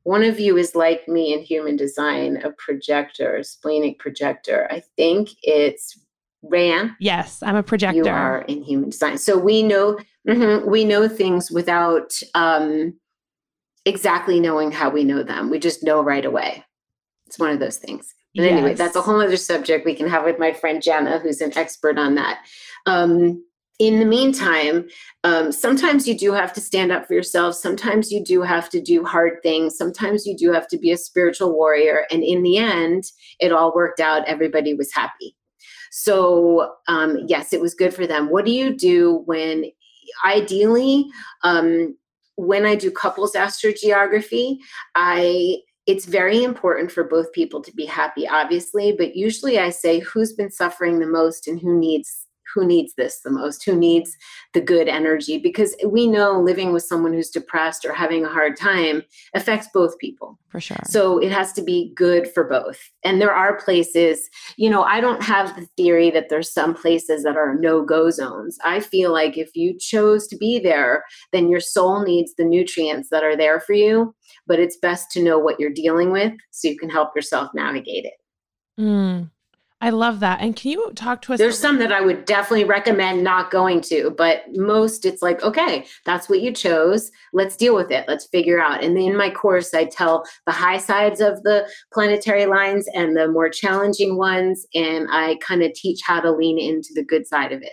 [0.03, 4.69] One of you is like me in human design, a projector, a splenic projector.
[4.71, 5.99] I think it's
[6.53, 7.97] Raeanne yes, I'm a projector.
[7.97, 12.93] you are in human design so we know mhm, we know things without um
[13.87, 16.63] exactly knowing how we know them we just know right away
[17.35, 18.15] it's one of those things.
[18.37, 18.79] But anyway Yes.
[18.79, 21.99] that's a whole other subject we can have with my friend jenna who's an expert
[21.99, 22.45] on that.
[22.87, 23.45] Um
[23.81, 24.87] in the meantime
[25.25, 27.57] um, sometimes you do have to stand up for yourself.
[27.57, 29.77] Sometimes you do have to do hard things.
[29.77, 32.07] Sometimes you do have to be a spiritual warrior.
[32.13, 33.05] And in the end
[33.41, 34.29] it all worked out.
[34.29, 35.35] Everybody was happy.
[35.91, 38.29] So, um, yes, it was good for them.
[38.31, 39.71] What do you do when,
[40.25, 41.07] ideally,
[41.43, 41.97] um,
[42.37, 44.59] when I do couples astrogeography,
[44.97, 50.01] I it's very important for both people to be happy, obviously, but usually I say
[50.01, 54.17] who's been suffering the most and who needs who needs this the most, who needs
[54.53, 58.57] the good energy, because we know living with someone who's depressed or having a hard
[58.57, 59.03] time
[59.35, 60.39] affects both people.
[60.49, 60.79] For sure.
[60.87, 62.79] So it has to be good for both.
[63.03, 67.25] And there are places, you know, I don't have the theory that there's some places
[67.25, 68.57] that are no go zones.
[68.65, 73.09] I feel like if you chose to be there, then your soul needs the nutrients
[73.11, 74.15] that are there for you.
[74.47, 78.05] But it's best to know what you're dealing with so you can help yourself navigate
[78.05, 78.15] it.
[78.79, 79.31] Mm.
[79.81, 80.41] I love that.
[80.41, 81.39] And can you talk to us?
[81.39, 85.85] There's some that I would definitely recommend not going to, but most it's like, okay,
[86.07, 87.11] that's what you chose.
[87.35, 88.07] Let's deal with it.
[88.09, 88.83] Let's figure out.
[88.83, 93.29] And in my course, I tell the high sides of the planetary lines and the
[93.29, 94.67] more challenging ones.
[94.75, 97.73] And I kind of teach how to lean into the good side of it.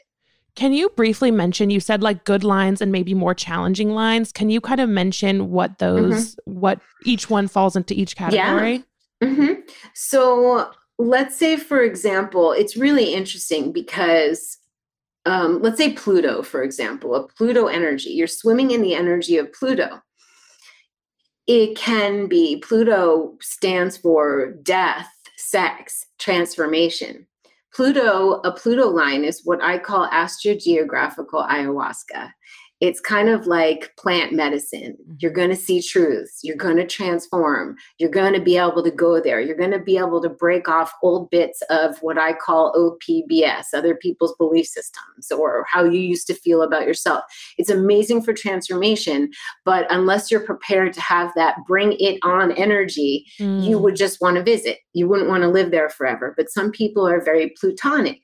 [0.56, 1.70] Can you briefly mention?
[1.70, 4.34] You said like good lines and maybe more challenging lines.
[4.34, 8.84] Can you kind of mention what those, what each one falls into each category?
[9.24, 9.54] hmm
[9.94, 14.58] So let's say, for example, it's really interesting because
[15.26, 19.54] um, let's say Pluto, for example, a Pluto energy, you're swimming in the energy of
[19.54, 20.02] Pluto.
[21.48, 27.28] It can be, Pluto stands for death, sex, transformation.
[27.74, 32.32] Pluto, a Pluto line is what I call astrogeographical ayahuasca.
[32.82, 34.98] It's kind of like plant medicine.
[35.20, 36.39] You're going to see truths.
[36.44, 37.76] You're going to transform.
[38.00, 39.39] You're going to be able to go there.
[39.39, 43.65] You're going to be able to break off old bits of what I call OPBS,
[43.76, 47.24] other people's belief systems, or how you used to feel about yourself.
[47.60, 49.30] It's amazing for transformation,
[49.63, 53.82] but unless you're prepared to have that bring it on energy, you Mm.
[53.82, 54.80] would just want to visit.
[54.94, 56.34] You wouldn't want to live there forever.
[56.36, 58.22] But some people are very plutonic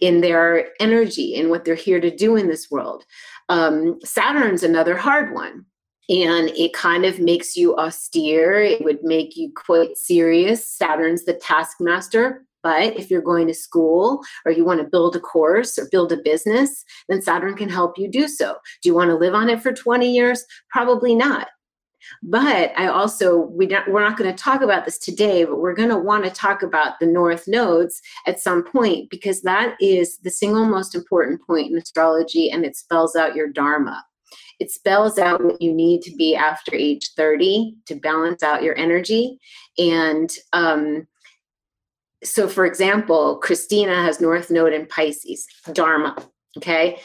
[0.00, 3.04] in their energy and what they're here to do in this world.
[3.48, 5.64] Um, Saturn's another hard one.
[6.10, 8.62] And it kind of makes you austere.
[8.62, 10.70] It would make you quite serious.
[10.70, 12.44] Saturn's the taskmaster.
[12.62, 16.12] But if you're going to school or you want to build a course or build
[16.12, 18.56] a business, then Saturn can help you do so.
[18.82, 20.44] Do you want to live on it for 20 years?
[20.70, 21.48] Probably not.
[22.22, 25.74] But I also, we don't, we're not going to talk about this today, but we're
[25.74, 30.18] going to want to talk about the North nodes at some point because that is
[30.18, 34.04] the single most important point in astrology and it spells out your Dharma.
[34.60, 38.76] It spells out what you need to be after age 30 to balance out your
[38.78, 39.38] energy.
[39.78, 41.06] And um,
[42.22, 46.16] so, for example, Christina has North Node in Pisces, Dharma.
[46.56, 47.00] Okay.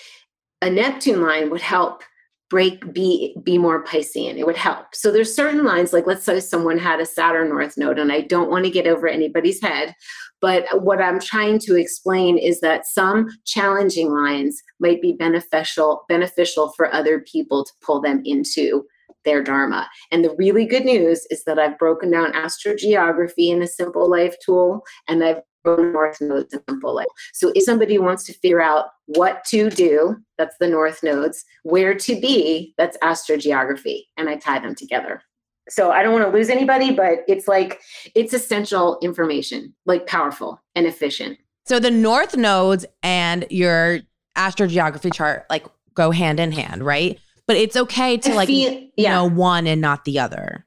[0.61, 2.03] A Neptune line would help
[2.49, 4.37] break be be more piscean.
[4.37, 4.93] It would help.
[4.93, 8.21] So there's certain lines like let's say someone had a saturn north node and i
[8.21, 9.93] don't want to get over anybody's head
[10.41, 16.73] but what i'm trying to explain is that some challenging lines might be beneficial beneficial
[16.75, 18.83] for other people to pull them into
[19.25, 19.89] their dharma.
[20.11, 24.35] And the really good news is that i've broken down astrogeography in a simple life
[24.43, 27.07] tool and i've north nodes and simple life.
[27.33, 31.93] So if somebody wants to figure out what to do, that's the north nodes, where
[31.95, 34.03] to be, that's astrogeography.
[34.17, 35.21] And I tie them together.
[35.69, 37.79] So I don't want to lose anybody, but it's like
[38.15, 41.37] it's essential information, like powerful and efficient.
[41.65, 43.99] So the north nodes and your
[44.35, 47.19] astrogeography chart like go hand in hand, right?
[47.45, 49.13] But it's okay to like feel, yeah.
[49.13, 50.65] know one and not the other.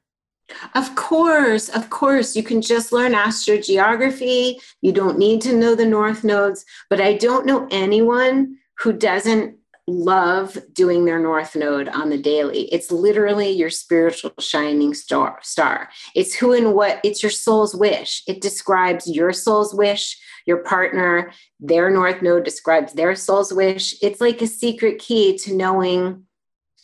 [0.75, 4.61] Of course, of course, you can just learn astrogeography.
[4.81, 9.57] You don't need to know the north nodes, but I don't know anyone who doesn't
[9.87, 12.63] love doing their north node on the daily.
[12.73, 15.89] It's literally your spiritual shining star star.
[16.15, 18.23] It's who and what it's your soul's wish.
[18.27, 23.95] It describes your soul's wish, your partner, their north node describes their soul's wish.
[24.01, 26.25] It's like a secret key to knowing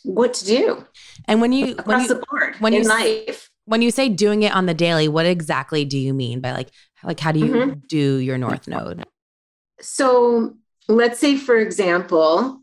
[0.02, 0.86] what to do.
[1.26, 4.08] And when you across when you, the board when in you, life when you say
[4.08, 6.70] doing it on the daily, what exactly do you mean by like
[7.04, 7.78] like how do you mm-hmm.
[7.86, 9.04] do your north node?
[9.80, 10.56] So
[10.88, 12.60] let's say, for example,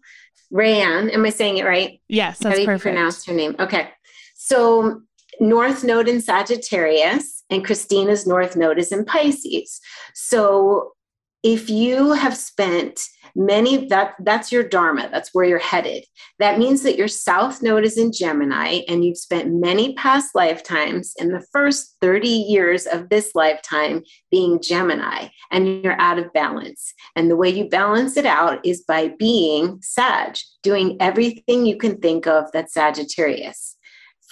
[0.51, 2.01] Raeanne, am I saying it right?
[2.09, 2.81] Yes, that's how do you perfect.
[2.81, 3.55] pronounce her name?
[3.57, 3.89] Okay.
[4.35, 5.01] So
[5.39, 9.79] North Node in Sagittarius and Christina's North Node is in Pisces.
[10.13, 10.91] So
[11.41, 12.99] if you have spent
[13.37, 15.09] many that that's your dharma.
[15.11, 16.03] That's where you're headed.
[16.39, 21.13] That means that your south node is in gemini and you've spent many past lifetimes
[21.19, 26.93] in the first 30 years of this lifetime being gemini and you're out of balance.
[27.15, 31.97] And the way you balance it out is by being sag doing everything you can
[31.97, 33.77] think of that's sagittarius.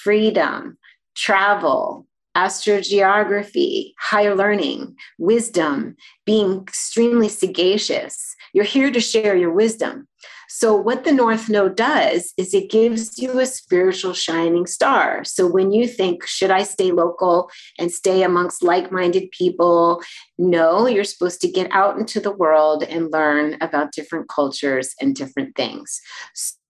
[0.03, 0.77] Freedom
[1.15, 2.05] travel
[2.35, 5.95] astrogeography, higher learning, wisdom,
[6.25, 10.07] being extremely sagacious, you're here to share your wisdom.
[10.47, 15.25] So, what the North Node does is it gives you a spiritual shining star.
[15.25, 20.01] So, when you think, should I stay local and stay amongst like minded people?
[20.37, 25.15] No, you're supposed to get out into the world and learn about different cultures and
[25.15, 25.99] different things.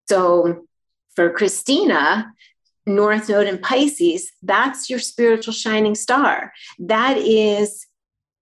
[0.08, 0.66] So,
[1.16, 2.32] for Christina,
[2.88, 6.52] North Node in Pisces, that's your spiritual shining star.
[6.80, 7.86] That is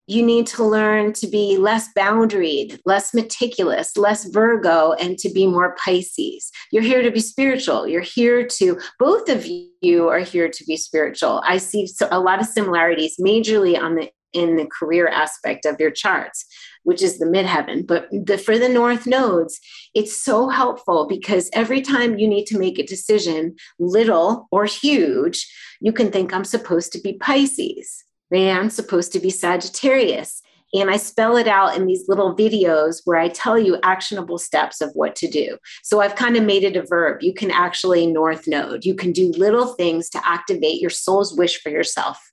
[0.08, 5.48] you need to learn to be less boundaried, less meticulous, less Virgo, and to be
[5.48, 6.52] more Pisces.
[6.72, 7.88] You're here to be spiritual.
[7.88, 9.48] You're here to, both of
[9.82, 11.42] you are here to be spiritual.
[11.46, 15.92] I see a lot of similarities, majorly on the in the career aspect of your
[15.92, 16.46] charts,
[16.84, 17.86] which is the midheaven.
[17.86, 19.60] But the, for the north nodes,
[19.94, 25.52] it's so helpful because every time you need to make a decision, little or huge,
[25.82, 30.42] you can think, I'm supposed to be Pisces and I'm supposed to be Sagittarius.
[30.76, 34.82] And I spell it out in these little videos where I tell you actionable steps
[34.82, 35.58] of what to do.
[35.84, 37.22] So I've kind of made it a verb.
[37.22, 38.84] You can actually north node.
[38.84, 42.33] You can do little things to activate your soul's wish for yourself.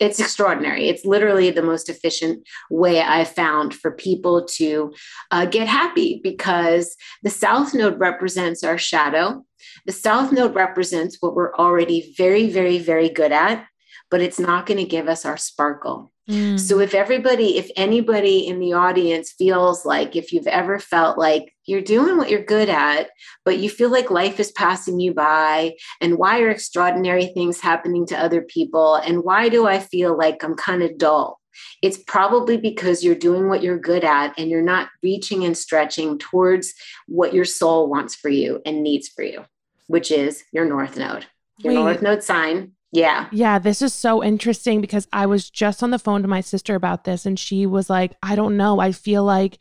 [0.00, 0.88] It's extraordinary.
[0.88, 4.92] It's literally the most efficient way I've found for people to
[5.30, 9.44] uh, get happy because the South Node represents our shadow.
[9.86, 13.66] The South Node represents what we're already very, very, very good at
[14.14, 16.12] but it's not going to give us our sparkle.
[16.28, 16.58] Mm.
[16.58, 21.54] So if everybody, if anybody in the audience feels like if you've ever felt like
[21.66, 23.10] you're doing what you're good at,
[23.44, 28.06] but you feel like life is passing you by, and why are extraordinary things happening
[28.06, 28.96] to other people?
[28.96, 31.40] And why do I feel like I'm kind of dull?
[31.82, 36.18] It's probably because you're doing what you're good at and you're not reaching and stretching
[36.18, 36.74] towards
[37.06, 39.44] what your soul wants for you and needs for you,
[39.86, 41.26] which is your North Node.
[41.58, 41.80] Your Wait.
[41.80, 43.28] North Node sign yeah.
[43.32, 43.58] Yeah.
[43.58, 47.02] This is so interesting because I was just on the phone to my sister about
[47.02, 48.78] this and she was like, I don't know.
[48.78, 49.58] I feel like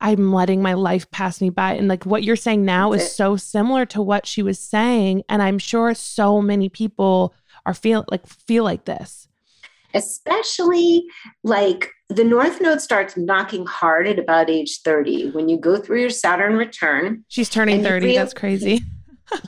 [0.00, 1.74] I'm letting my life pass me by.
[1.74, 3.14] And like what you're saying now That's is it.
[3.14, 5.22] so similar to what she was saying.
[5.28, 7.32] And I'm sure so many people
[7.64, 9.28] are feel like feel like this.
[9.94, 11.04] Especially
[11.44, 15.30] like the North Node starts knocking hard at about age 30.
[15.30, 18.08] When you go through your Saturn return, she's turning 30.
[18.08, 18.82] Feel, that's crazy.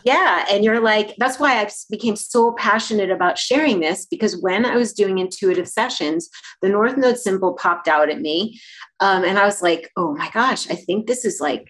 [0.05, 0.47] Yeah.
[0.51, 4.77] And you're like, that's why I became so passionate about sharing this because when I
[4.77, 6.29] was doing intuitive sessions,
[6.63, 8.61] the North Node symbol popped out at me.
[9.01, 11.67] Um, and I was like, oh my gosh, I think this is like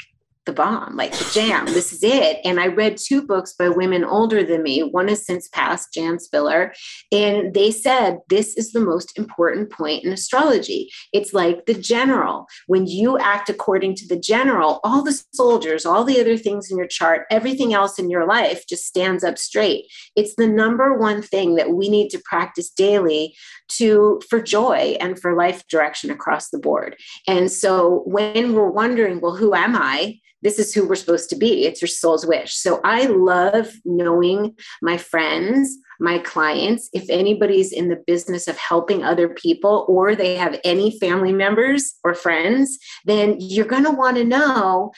[0.46, 1.66] the bomb, like the jam.
[1.66, 2.38] this is it.
[2.44, 4.80] And I read two books by women older than me.
[4.82, 6.72] One has since passed, Jan Spiller.
[7.12, 10.90] And they said this is the most important point in astrology.
[11.12, 12.46] It's like the general.
[12.66, 16.78] When you act according to the general, all the soldiers, all the other things in
[16.78, 19.86] your chart, everything else in your life just stands up straight.
[20.14, 23.34] It's the number one thing that we need to practice daily
[23.68, 26.96] to for joy and for life direction across the board.
[27.26, 30.18] And so when we're wondering, well, who am I?
[30.42, 31.64] this is who we're supposed to be.
[31.64, 32.54] It's your soul's wish.
[32.54, 36.88] So I love knowing my friends, my clients.
[36.92, 41.94] If anybody's in the business of helping other people or they have any family members
[42.04, 44.92] or friends, then you're going to want to know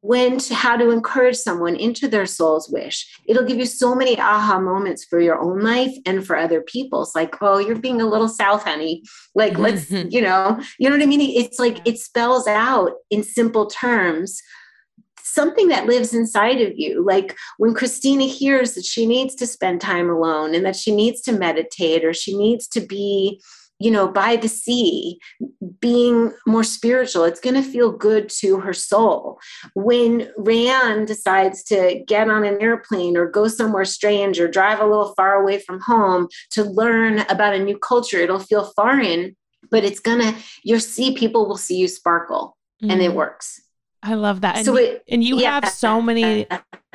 [0.00, 3.06] when to how to encourage someone into their soul's wish.
[3.26, 7.14] It'll give you so many aha moments for your own life and for other people's
[7.14, 9.02] like oh you're being a little south honey.
[9.34, 10.08] Like let's mm-hmm.
[10.10, 11.20] you know you know what i mean?
[11.20, 14.40] It's like it spells out in simple terms
[15.34, 17.04] something that lives inside of you.
[17.04, 21.20] Like when Christina hears that she needs to spend time alone and that she needs
[21.22, 23.42] to meditate or she needs to be,
[23.84, 25.18] you know, by the sea,
[25.78, 29.38] being more spiritual, it's going to feel good to her soul.
[29.74, 34.86] When Raeanne decides to get on an airplane or go somewhere strange or drive a
[34.86, 39.36] little far away from home to learn about a new culture, it'll feel foreign,
[39.70, 42.90] but it's going to, you'll see people will see you sparkle mm-hmm.
[42.90, 43.16] and it mm.
[43.16, 43.60] works.
[44.02, 44.56] I love that.
[44.56, 45.60] And, so it, and you yeah.
[45.60, 46.46] have so many,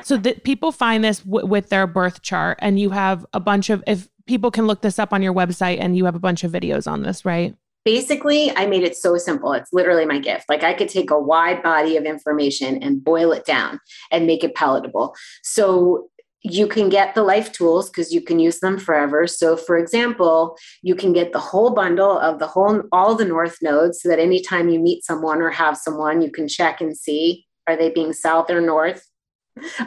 [0.02, 3.68] so that people find this w- with their birth chart, and you have a bunch
[3.68, 6.44] of, if people can look this up on your website, and you have a bunch
[6.44, 7.54] of videos on this, right?
[7.84, 9.52] Basically, I made it so simple.
[9.54, 10.48] It's literally my gift.
[10.48, 13.80] Like I could take a wide body of information and boil it down
[14.10, 15.14] and make it palatable.
[15.42, 16.10] So
[16.42, 19.26] you can get the life tools because you can use them forever.
[19.26, 23.58] So, for example, you can get the whole bundle of the whole, all the North
[23.62, 27.46] nodes so that anytime you meet someone or have someone, you can check and see
[27.66, 29.06] are they being south or north?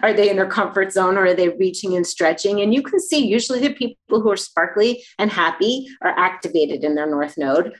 [0.01, 2.61] Are they in their comfort zone or are they reaching and stretching?
[2.61, 6.95] And you can see usually the people who are sparkly and happy are activated in
[6.95, 7.73] their North node.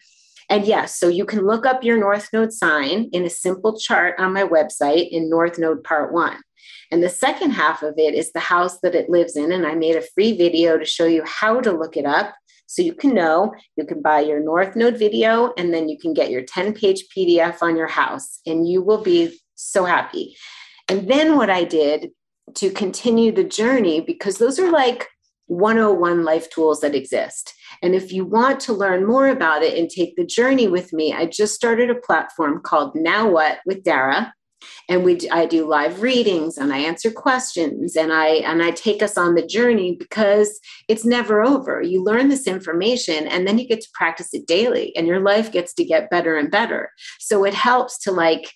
[0.50, 4.16] And yes, so you can look up your North Node sign in a simple chart
[4.20, 6.38] on my website in North Node Part One.
[6.92, 9.52] And the second half of it is the house that it lives in.
[9.52, 12.36] And I made a free video to show you how to look it up.
[12.68, 16.14] So you can know you can buy your North Node video and then you can
[16.14, 20.36] get your 10 page PDF on your house, and you will be so happy.
[20.90, 22.12] And then what I did
[22.56, 25.08] to continue the journey, because those are like
[25.48, 27.54] 101 life tools that exist.
[27.82, 31.14] And if you want to learn more about it and take the journey with me,
[31.14, 34.34] I just started a platform called Now What with Dara.
[34.88, 39.04] And we i do live readings and i answer questions and i and i take
[39.04, 41.82] us on the journey because it's never over.
[41.82, 45.52] You learn this information and then you get to practice it daily and your life
[45.52, 46.92] gets to get better and better.
[47.20, 48.54] So it helps to like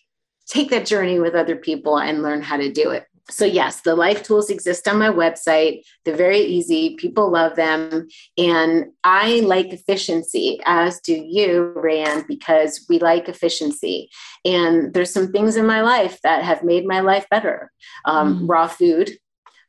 [0.48, 3.06] take that journey with other people and learn how to do it.
[3.30, 5.82] So yes the life tools exist on my website.
[6.06, 6.96] They're very easy.
[6.96, 8.08] People love them.
[8.38, 14.10] And i like efficiency as do you Raeanne because we like efficiency.
[14.46, 17.72] And there's some things in my life that have made my life better.
[18.06, 18.50] Um, mm.
[18.50, 19.18] raw food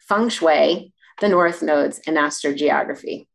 [0.09, 3.27] feng shui the north nodes and astrogeography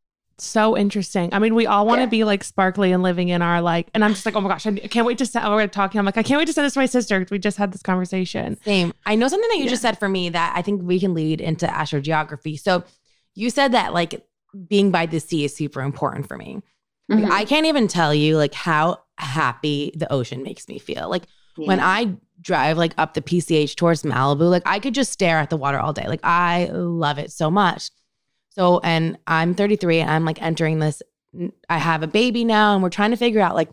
[0.46, 1.34] so interesting.
[1.34, 2.10] I mean, we all want to yeah.
[2.10, 4.66] be like sparkly and living in our like, and I'm just like, oh my gosh,
[4.66, 5.46] I can't wait to send.
[5.52, 6.00] We're talking.
[6.00, 7.26] I'm like, I can't wait to send this to my sister.
[7.30, 8.58] We just had this conversation.
[8.64, 8.94] Same.
[9.06, 9.70] I know something that you yeah.
[9.70, 12.60] just said for me that I think we can lead into astrogeography.
[12.60, 12.84] So
[13.36, 14.26] you said that like
[14.68, 16.62] being by the sea is super important for me.
[17.12, 17.24] Mm-hmm.
[17.24, 21.10] Like, I can't even tell you like how happy the ocean makes me feel.
[21.10, 21.24] Like
[21.58, 21.68] yeah.
[21.68, 25.50] when I drive like up the PCH towards Malibu, like I could just stare at
[25.50, 26.08] the water all day.
[26.08, 27.90] Like I love it so much.
[28.56, 31.02] So, and I'm 33 and I'm like entering this.
[31.70, 33.70] I have a baby now and we're trying to figure out like,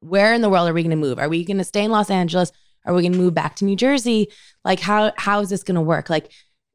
[0.00, 1.18] where in the world are we going to move?
[1.18, 2.52] Are we going to stay in Los Angeles?
[2.84, 4.28] Are we going to move back to New Jersey?
[4.64, 6.10] Like, how, how is this going to work?
[6.10, 6.30] Like,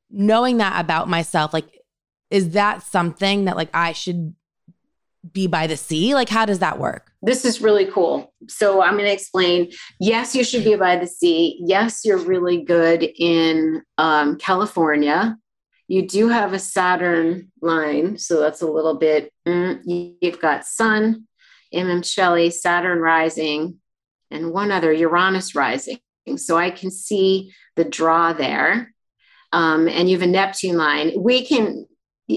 [0.09, 1.65] knowing that about myself, like,
[2.29, 4.35] is that something that like I should
[5.31, 6.13] be by the sea?
[6.13, 7.11] Like, how does that work?
[7.21, 8.33] This is really cool.
[8.47, 9.71] So, I'm going to explain.
[9.99, 11.57] Yes, you should be by the sea.
[11.65, 15.37] Yes, you're really good in um, California
[15.87, 19.31] you do have a Saturn line, so that's a little bit.
[19.47, 21.27] Mm, you've got Sun,
[21.73, 23.77] MM Shelley, Saturn rising,
[24.29, 25.99] and one other Uranus rising.
[26.35, 28.93] So I can see the draw there.
[29.53, 31.13] Um, and you have a Neptune line.
[31.17, 31.85] We can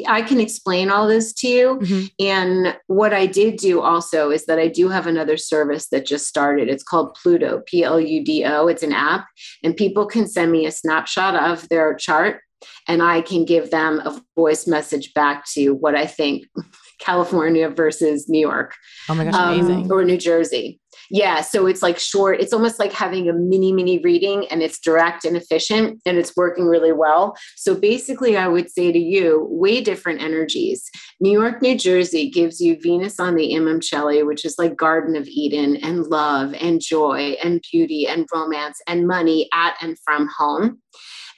[0.06, 1.78] I can explain all this to you.
[1.82, 2.10] Mhm.
[2.20, 6.28] And what I did do also is that I do have another service that just
[6.28, 6.68] started.
[6.68, 8.68] It's called Pludo, P L U D O.
[8.68, 9.26] It's an app,
[9.64, 12.40] and people can send me a snapshot of their chart,
[12.88, 16.46] and I can give them a voice message back to what I think
[17.00, 18.74] California versus New York
[19.08, 19.92] Oh my gosh, um, amazing.
[19.92, 20.80] or New Jersey.
[21.12, 22.40] Yeah, so it's like short.
[22.40, 26.36] It's almost like having a mini mini reading, and it's direct and efficient, and it's
[26.36, 27.36] working really well.
[27.56, 30.88] So basically, I would say to you, way different energies.
[31.20, 35.16] New York, New Jersey gives you Venus on the Imum Coeli, which is like Garden
[35.16, 40.28] of Eden, and love, and joy, and beauty, and romance, and money at and from
[40.28, 40.80] home.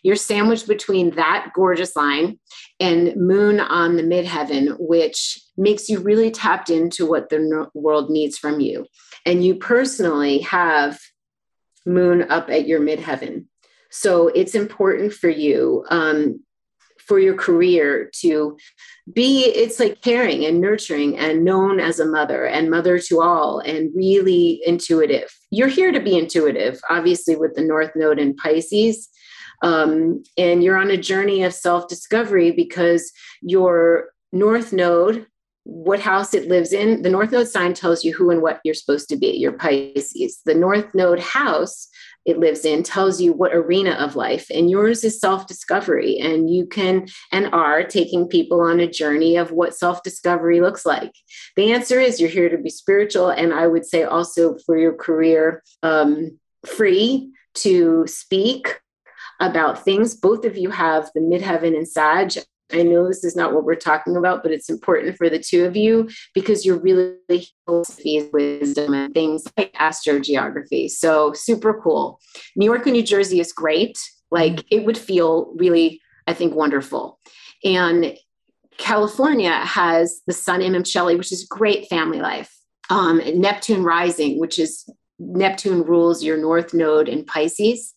[0.03, 2.38] You're sandwiched between that gorgeous line
[2.80, 8.38] and moon on the midheaven, which makes you really tapped into what the world needs
[8.38, 8.86] from you.
[9.24, 10.98] And you personally have
[11.86, 13.46] moon up at your midheaven.
[13.90, 16.40] So it's important for you, um,
[16.98, 18.57] for your career to
[19.12, 23.59] be, it's like caring and nurturing and known as a mother and mother to all
[23.59, 25.28] and really intuitive.
[25.50, 29.09] You're here to be intuitive, obviously, with the North Node in Pisces.
[29.62, 35.26] Um, and you're on a journey of self discovery because your North Node,
[35.64, 38.74] what house it lives in, the North Node sign tells you who and what you're
[38.74, 40.40] supposed to be, your Pisces.
[40.44, 41.88] The North Node house
[42.24, 46.18] it lives in tells you what arena of life, and yours is self discovery.
[46.18, 50.86] And you can and are taking people on a journey of what self discovery looks
[50.86, 51.12] like.
[51.56, 54.94] The answer is you're here to be spiritual, and I would say also for your
[54.94, 58.80] career, um, free to speak
[59.43, 60.14] about things.
[60.14, 62.32] Both of you have the midheaven and Sag.
[62.72, 65.66] I know this is not what we're talking about, but it's important for the two
[65.66, 70.88] of you because you're really philosophy, wisdom, and things like astrogeography.
[70.88, 72.18] So super cool.
[72.57, 73.99] New York and New Jersey is great.
[74.30, 77.18] Like it would feel really, I think, wonderful.
[77.62, 78.16] And
[78.78, 82.51] California has the Sun Imum Coeli, which is great family life.
[82.88, 84.88] Um, Neptune rising, which is
[85.18, 87.95] Neptune rules your North Node in Pisces.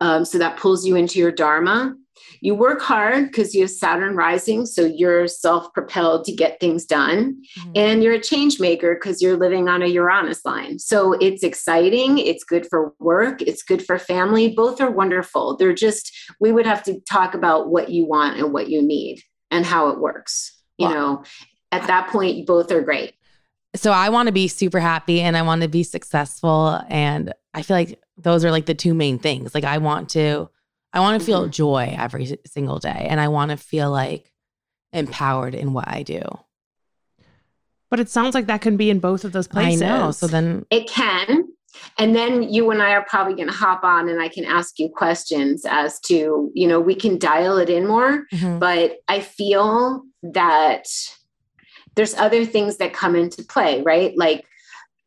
[0.00, 1.94] Um, so that pulls you into your Dharma.
[2.40, 6.84] You work hard because you have Saturn rising, so you're self propelled to get things
[6.84, 7.40] done.
[7.58, 7.72] Mhm.
[7.76, 10.78] And you're a change maker because you're living on a Uranus line.
[10.78, 12.18] So it's exciting.
[12.18, 13.40] It's good for work.
[13.42, 14.52] It's good for family.
[14.54, 15.56] Both are wonderful.
[15.56, 19.20] They're just, we would have to talk about what you want and what you need
[19.50, 20.52] and how it works.
[20.76, 21.22] You Well- know,
[21.72, 23.14] at that point, both are great.
[23.76, 26.80] so I want to be super happy and I want to be successful.
[26.88, 29.52] And I feel like those are like the two main things.
[29.52, 30.48] Like I want to,
[30.92, 31.50] I want to feel Mhm.
[31.50, 33.08] joy every single day.
[33.10, 34.30] And I want to feel like
[34.92, 36.22] empowered in what I do.
[37.90, 39.82] But it sounds like that can be in both of those places.
[39.82, 40.10] I know.
[40.12, 41.48] So then, It can.
[41.98, 44.78] And then you and I are probably going to hop on and I can ask
[44.78, 48.24] you questions as to, you know, we can dial it in more.
[48.32, 48.60] Mhm.
[48.60, 50.86] But I feel that
[51.96, 54.16] there's other things that come into play, right?
[54.16, 54.44] Like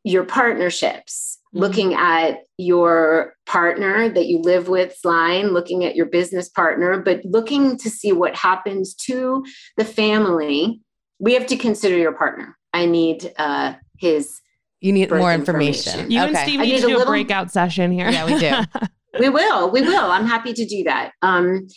[0.04, 1.38] your partnerships.
[1.54, 7.22] Looking at your partner that you live with line, looking at your business partner, but
[7.26, 9.44] looking to see what happens to
[9.78, 10.82] the family.
[11.20, 12.58] We have to consider your partner.
[12.74, 14.40] I need uh, his
[14.80, 15.92] you need more information.
[15.92, 16.12] information.
[16.12, 16.44] You and Okay.
[16.44, 18.10] Steve I need need to a do a little- breakout session here.
[18.10, 18.88] Yeah, we do.
[19.20, 21.68] we will we will i'm happy to do that um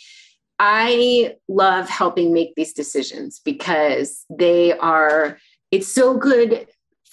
[0.60, 5.36] i love helping make these decisions because they are
[5.72, 6.64] it's so good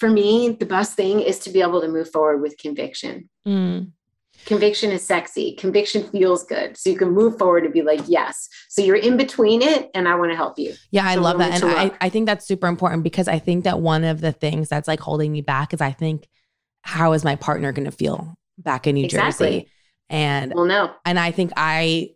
[0.02, 3.92] for me the best thing is to be able to move forward with conviction Mm.
[4.46, 8.48] conviction is sexy conviction feels good so you can move forward and be like yes
[8.68, 11.38] so you're in between it and i want to help you Yeah, I So love
[11.38, 11.62] that.
[11.62, 11.92] And I.
[12.06, 15.00] I think that's super important because I think that one of the things that's like
[15.00, 16.28] holding me back is I think,
[16.82, 19.46] how is my partner going to feel back in New Exactly.
[19.60, 19.68] Jersey?
[20.10, 22.10] And well no and I think I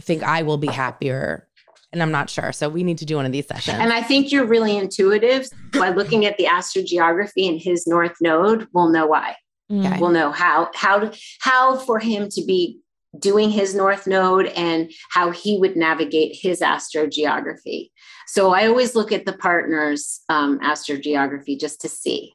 [0.00, 1.48] think I will be happier.
[1.92, 2.52] And I'm not sure.
[2.52, 3.78] So we need to do one of these sessions.
[3.80, 8.66] and i think you're really intuitive by looking at the astrogeography in his north node
[8.72, 9.34] we'll know why
[9.72, 10.00] Okay.
[10.00, 12.80] we'll know how how to, how for him to be
[13.18, 17.90] doing his north node and how he would navigate his astrogeography
[18.26, 22.32] so i always look at the partner's um, astrogeography just to see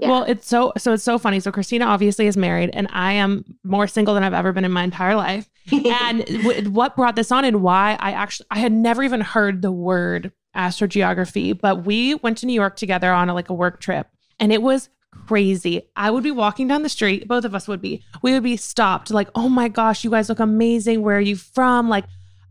[0.00, 0.08] Yeah.
[0.10, 1.40] Well, it's so so it's so funny.
[1.40, 4.72] So Christina obviously is married, and I am more single than I've ever been in
[4.72, 5.48] my entire life.
[5.72, 9.62] And w- what brought this on, and why I actually I had never even heard
[9.62, 13.80] the word astrogeography, but we went to New York together on a, like a work
[13.80, 14.88] trip, and it was
[15.26, 15.82] crazy.
[15.96, 18.02] I would be walking down the street, both of us would be.
[18.22, 21.02] We would be stopped, like, "Oh my gosh, you guys look amazing.
[21.02, 22.04] Where are you from?" Like,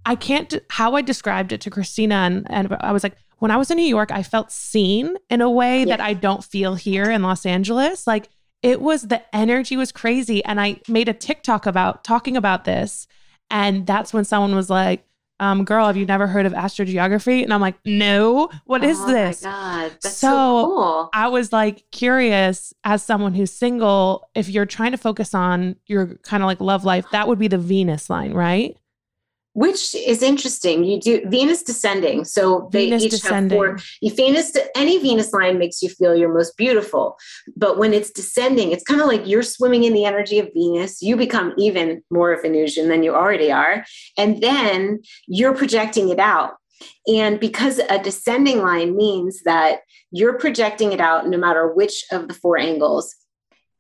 [0.06, 3.58] I can't how I described it to Christina, and and I was like, when I
[3.58, 7.10] was in New York, I felt seen in a way that I don't feel here
[7.10, 8.08] in Los Angeles.
[8.08, 8.30] Like
[8.62, 10.44] it was the energy was crazy.
[10.44, 13.08] And I made a TikTok about talking about this.
[13.52, 15.06] And that's when someone was like,
[15.40, 17.44] um, girl, have you never heard of astrogeography?
[17.44, 19.44] And I'm like, no, what is oh this?
[19.44, 19.92] my God.
[20.02, 21.10] That's so, So, cool.
[21.14, 26.16] I was like curious as someone who's single, if you're trying to focus on your
[26.24, 28.78] kind of like love life, that would be the Venus line, right?
[29.56, 30.84] Which is interesting.
[30.84, 32.26] You do Venus descending.
[32.26, 33.58] So they Venus each descending.
[33.58, 34.12] have four.
[34.16, 37.18] Venus, any Venus line makes you feel your most beautiful.
[37.56, 41.02] But when it's descending, it's kind of like you're swimming in the energy of Venus.
[41.02, 43.86] You become even more of Venusian than you already are.
[44.18, 46.56] And then you're projecting it out.
[47.08, 49.80] And because a descending line means that
[50.12, 53.16] you're projecting it out no matter which of the four angles,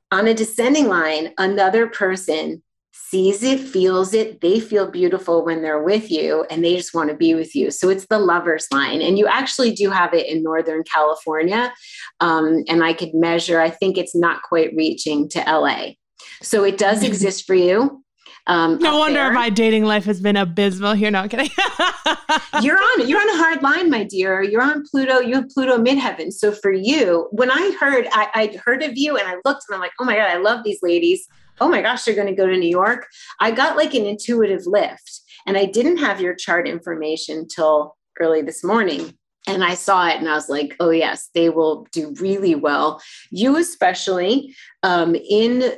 [0.09, 2.63] on a descending line, another person
[2.97, 7.09] sees it, feels it, they feel beautiful when they're with you and they just want
[7.09, 7.69] to be with you.
[7.69, 9.01] So it's the lover's line.
[9.01, 11.73] And you actually do have it in Northern California.
[12.19, 15.91] Um, and I could measure, I think it's not quite reaching to LA.
[16.41, 18.01] So it does exist for you.
[18.47, 19.33] Um, No wonder there.
[19.33, 21.11] my dating life has been abysmal here.
[21.11, 21.49] No, I'm kidding.
[22.61, 25.77] you're on you're on a hard line my dear you're on pluto you have pluto
[25.77, 29.63] midheaven so for you when i heard I, i'd heard of you and i looked
[29.67, 31.27] and i'm like oh my god i love these ladies
[31.61, 33.07] oh my gosh they're going to go to new york
[33.39, 38.41] i got like an intuitive lift and i didn't have your chart information till early
[38.41, 39.13] this morning
[39.47, 43.01] and I saw it and I was like, oh, yes, they will do really well.
[43.29, 45.73] You, especially um, in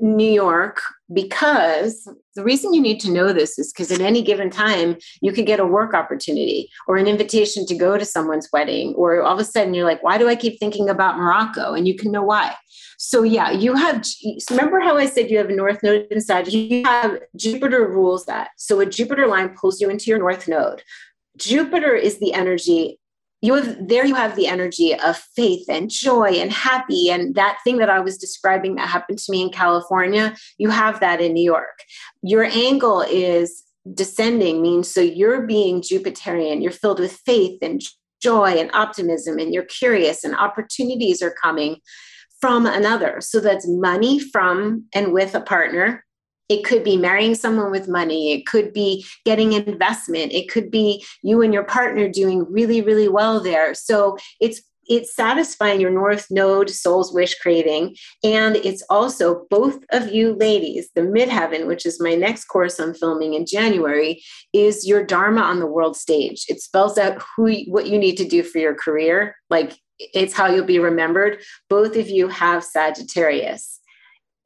[0.00, 0.82] New York,
[1.12, 5.32] because the reason you need to know this is because at any given time, you
[5.32, 9.34] could get a work opportunity or an invitation to go to someone's wedding, or all
[9.34, 11.74] of a sudden you're like, why do I keep thinking about Morocco?
[11.74, 12.54] And you can know why.
[12.98, 14.04] So, yeah, you have,
[14.50, 16.48] remember how I said you have a North Node inside?
[16.48, 18.50] You have Jupiter rules that.
[18.56, 20.82] So, a Jupiter line pulls you into your North Node.
[21.36, 22.98] Jupiter is the energy
[23.42, 27.10] you have there you have the energy of faith and joy and happy.
[27.10, 31.00] And that thing that i was describing that happened to me in california you have
[31.00, 31.78] that in new york.
[32.22, 33.62] Your angle is
[33.94, 36.62] descending means so you're being jupiterian.
[36.62, 37.80] You're filled with faith and
[38.22, 41.76] joy and optimism and you're curious and opportunities are coming
[42.40, 43.20] from another.
[43.20, 46.05] So that's money from and with a partner
[46.48, 48.32] it could be marrying someone with money.
[48.32, 50.32] It could be getting investment.
[50.32, 53.74] It could be you and your partner doing really, really well there.
[53.74, 60.12] So it's it's satisfying your north node soul's wish craving and it's also both of
[60.12, 64.22] you ladies the midheaven which is my next course i'm filming in january
[64.52, 68.24] is your dharma on the world stage it spells out who what you need to
[68.24, 73.80] do for your career like it's how you'll be remembered both of you have sagittarius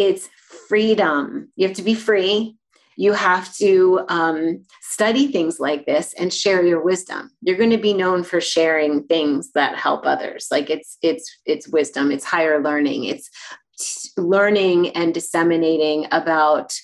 [0.01, 0.29] it's
[0.69, 1.53] freedom.
[1.57, 2.57] You have to be free.
[2.97, 7.31] You have to um, study things like this and share your wisdom.
[7.43, 10.49] You're going to be known for sharing things that help others.
[10.51, 12.11] Like it's it's it's wisdom.
[12.11, 13.05] It's higher learning.
[13.05, 13.31] It's
[14.17, 16.75] learning and disseminating about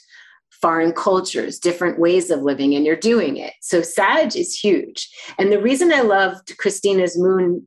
[0.50, 3.52] foreign cultures, different ways of living, and you're doing it.
[3.60, 5.08] So Sag is huge.
[5.38, 7.66] And the reason I loved Christina's moon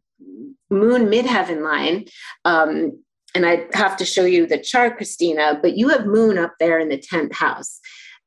[0.71, 2.05] moon midheaven line
[2.45, 3.03] um,
[3.35, 6.79] and I have to show you the chart, Christina, but you have moon up there
[6.79, 7.79] in the 10th house.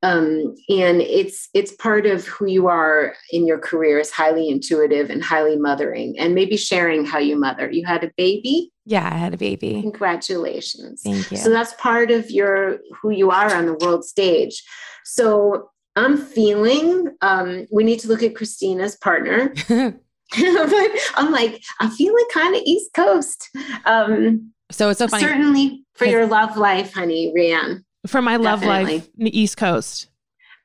[0.04, 5.10] Um, and it's it's part of who you are in your career is highly intuitive
[5.10, 7.70] and highly mothering and maybe sharing how you mother.
[7.70, 8.72] You had a baby?
[8.84, 9.80] Yeah, I had a baby.
[9.80, 11.02] Congratulations.
[11.04, 11.36] Thank you.
[11.36, 14.64] So that's part of your who you are on the world stage.
[15.04, 19.54] So I'm feeling um, we need to look at Christina's partner.
[20.40, 23.50] but I'm like, I'm feeling kind of East Coast.
[23.84, 25.22] Um, so it's so funny.
[25.22, 27.84] Certainly for your love life, honey, Raeanne.
[28.06, 29.24] For my love life, Definitely.
[29.24, 30.08] the East Coast.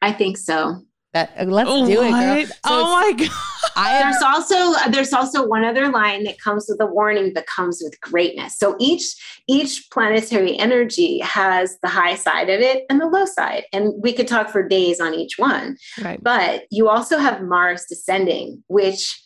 [0.01, 0.82] I think so.
[1.14, 2.45] That, uh, let's do it, girl.
[2.45, 3.30] So oh my god!
[3.76, 7.80] I There's also there's also one other line that comes with a warning that comes
[7.82, 8.58] with greatness.
[8.58, 9.16] So each
[9.47, 14.14] each planetary energy has the high side of it and the low side, and we
[14.14, 15.78] could talk for days on each one.
[16.01, 16.22] Right.
[16.22, 19.20] But you also have Mars descending, which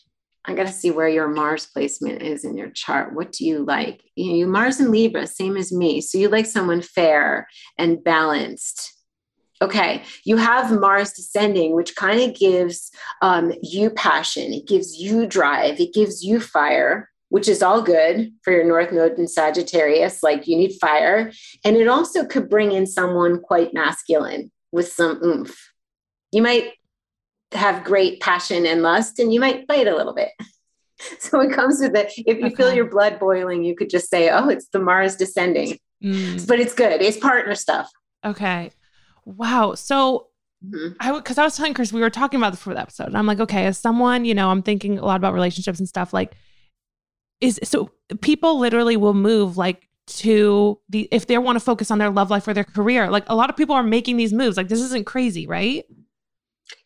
[0.45, 3.13] I got to see where your Mars placement is in your chart.
[3.13, 4.01] What do you like?
[4.15, 6.01] You, know, you Mars and Libra, same as me.
[6.01, 8.97] So you like someone fair and balanced.
[9.61, 12.89] Okay, you have Mars descending, which kind of gives
[13.21, 14.53] um, you passion.
[14.53, 15.79] It gives you drive.
[15.79, 20.23] It gives you fire, which is all good for your North Node in Sagittarius.
[20.23, 21.31] Like you need fire,
[21.63, 25.55] and it also could bring in someone quite masculine with some oomph.
[26.31, 26.71] You might
[27.53, 30.29] have great passion and lust, and you might fight a little bit.
[31.17, 32.11] So it comes with it.
[32.27, 35.79] If you feel your blood boiling, you could just say, "Oh, it's the Mars descending."
[36.03, 37.01] Mm, But it's good.
[37.01, 37.89] It's partner stuff.
[38.23, 38.69] okay.
[39.25, 39.73] Wow.
[39.73, 40.27] So
[40.63, 40.95] Mhm.
[40.99, 43.07] I because I was telling Chris we were talking about this before the episode.
[43.07, 45.89] And I'm like, okay, as someone, you know, I'm thinking a lot about relationships and
[45.89, 46.13] stuff.
[46.13, 46.35] Like,
[47.39, 47.89] is so
[48.21, 52.29] people literally will move like to the if they want to focus on their love
[52.29, 53.09] life or their career.
[53.09, 54.55] Like a lot of people are making these moves.
[54.55, 55.83] Like this isn't crazy, right?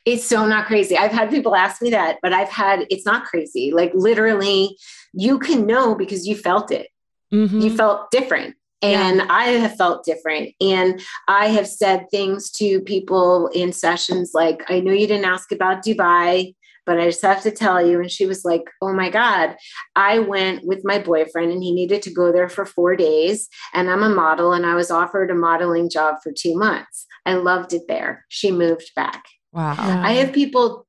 [0.05, 0.97] It's so not crazy.
[0.97, 3.71] I've had people ask me that, but I've had it's not crazy.
[3.73, 4.77] Like literally,
[5.13, 6.87] you can know because you felt it.
[7.33, 7.59] Mm-hmm.
[7.59, 8.55] You felt different.
[8.81, 9.27] And yeah.
[9.29, 10.53] I have felt different.
[10.61, 15.51] And I have said things to people in sessions like, I know you didn't ask
[15.51, 16.53] about Dubai,
[16.85, 17.99] but I just have to tell you.
[17.99, 19.55] And she was like, Oh my God,
[19.95, 23.49] I went with my boyfriend and he needed to go there for four days.
[23.73, 27.07] And I'm a model and I was offered a modeling job for two months.
[27.25, 28.25] I loved it there.
[28.29, 29.23] She moved back.
[29.55, 29.75] Wow.
[29.77, 30.85] I have people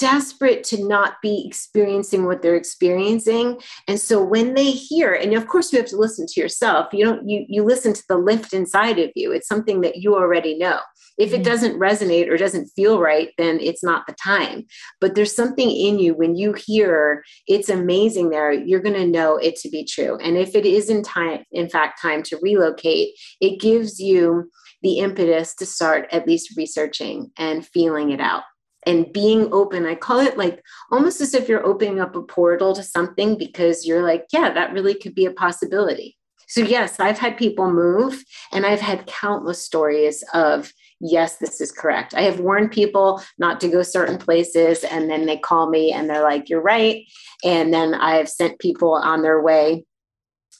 [0.00, 3.60] desperate to not be experiencing what they're experiencing.
[3.86, 6.88] And so when they hear and of course you have to listen to yourself.
[6.92, 9.30] You don't you you listen to the lift inside of you.
[9.30, 10.80] It's something that you already know.
[11.18, 11.42] If it mm-hmm.
[11.42, 14.64] doesn't resonate or doesn't feel right then it's not the time.
[15.02, 18.52] But there's something in you when you hear it's amazing there.
[18.52, 20.16] You're going to know it to be true.
[20.16, 23.10] And if it is in time in fact time to relocate
[23.42, 24.50] it gives you
[24.82, 28.42] the impetus to start at least researching and feeling it out
[28.86, 29.86] and being open.
[29.86, 33.86] I call it like almost as if you're opening up a portal to something because
[33.86, 36.16] you're like, yeah, that really could be a possibility.
[36.48, 41.70] So, yes, I've had people move and I've had countless stories of, yes, this is
[41.70, 42.12] correct.
[42.12, 46.10] I have warned people not to go certain places and then they call me and
[46.10, 47.04] they're like, you're right.
[47.44, 49.84] And then I've sent people on their way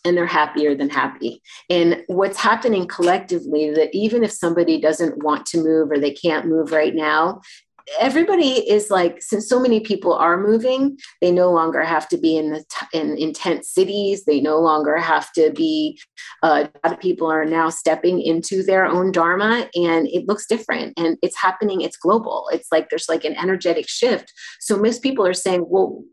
[0.04, 1.42] and they're happier than happy.
[1.68, 6.46] And what's happening collectively that even if somebody doesn't want to move or they can't
[6.46, 7.40] move right now,
[7.98, 12.36] everybody is like since so many people are moving they no longer have to be
[12.36, 14.24] in the t- in intense cities.
[14.24, 15.98] They no longer have to be
[16.42, 20.46] uh, a lot of people are now stepping into their own dharma and it looks
[20.46, 22.48] different and it's happening it's global.
[22.52, 24.32] It's like there's like an energetic shift.
[24.60, 26.04] So most people are saying well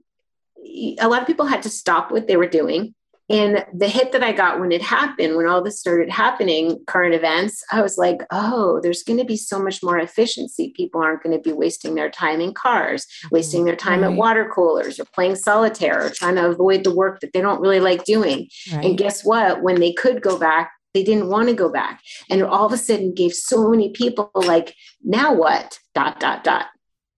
[0.99, 2.93] a lot of people had to stop what they were doing
[3.29, 7.13] and the hit that I got when it happened, when all this started happening, current
[7.13, 10.73] events, I was like, oh, there's going to be so much more efficiency.
[10.77, 13.35] People aren't going to be wasting their time in cars, mm-hmm.
[13.35, 14.11] wasting their time right.
[14.11, 17.61] at water coolers or playing solitaire or trying to avoid the work that they don't
[17.61, 18.47] really like doing.
[18.71, 18.85] Right.
[18.85, 19.61] And guess what?
[19.61, 22.01] When they could go back, they didn't want to go back.
[22.29, 24.73] And all of a sudden gave so many people like,
[25.03, 25.79] now what?
[25.93, 26.67] Dot, dot, dot.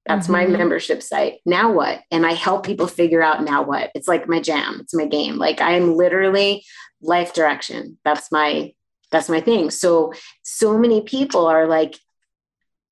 [0.10, 0.52] That's mm-hmm.
[0.52, 1.36] my membership site.
[1.46, 2.02] Now what?
[2.12, 3.92] And I help people figure out now what.
[3.94, 4.80] It's like my jam.
[4.82, 5.38] It's my game.
[5.38, 6.66] Like I am literally
[7.02, 8.00] life direction.
[8.04, 8.74] That's my
[9.12, 9.70] that's my thing.
[9.70, 11.96] So so many people are like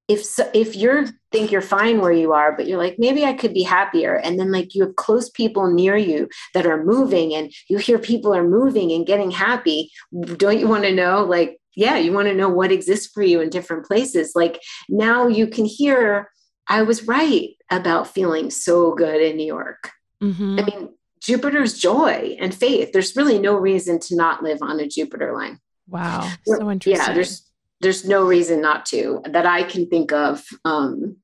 [0.07, 3.33] if so, if you think you're fine where you are but you're like maybe I
[3.33, 7.33] could be happier and then like you have close people near you that are moving
[7.33, 9.91] and you hear people are moving and getting happy,
[10.37, 13.41] don't you want to know like yeah, you want to know what exists for you
[13.41, 14.33] in different places.
[14.35, 16.29] Like now you can hear
[16.67, 19.91] I was right about feeling so good in New York.
[20.21, 20.59] Mm-hmm.
[20.59, 20.89] I mean,
[21.21, 22.91] Jupiter's joy and faith.
[22.91, 25.59] There's really no reason to not live on a Jupiter line.
[25.87, 26.29] Wow.
[26.45, 27.05] So interesting.
[27.05, 27.49] Yeah, there's
[27.79, 30.43] there's no reason not to that I can think of.
[30.65, 31.17] Um,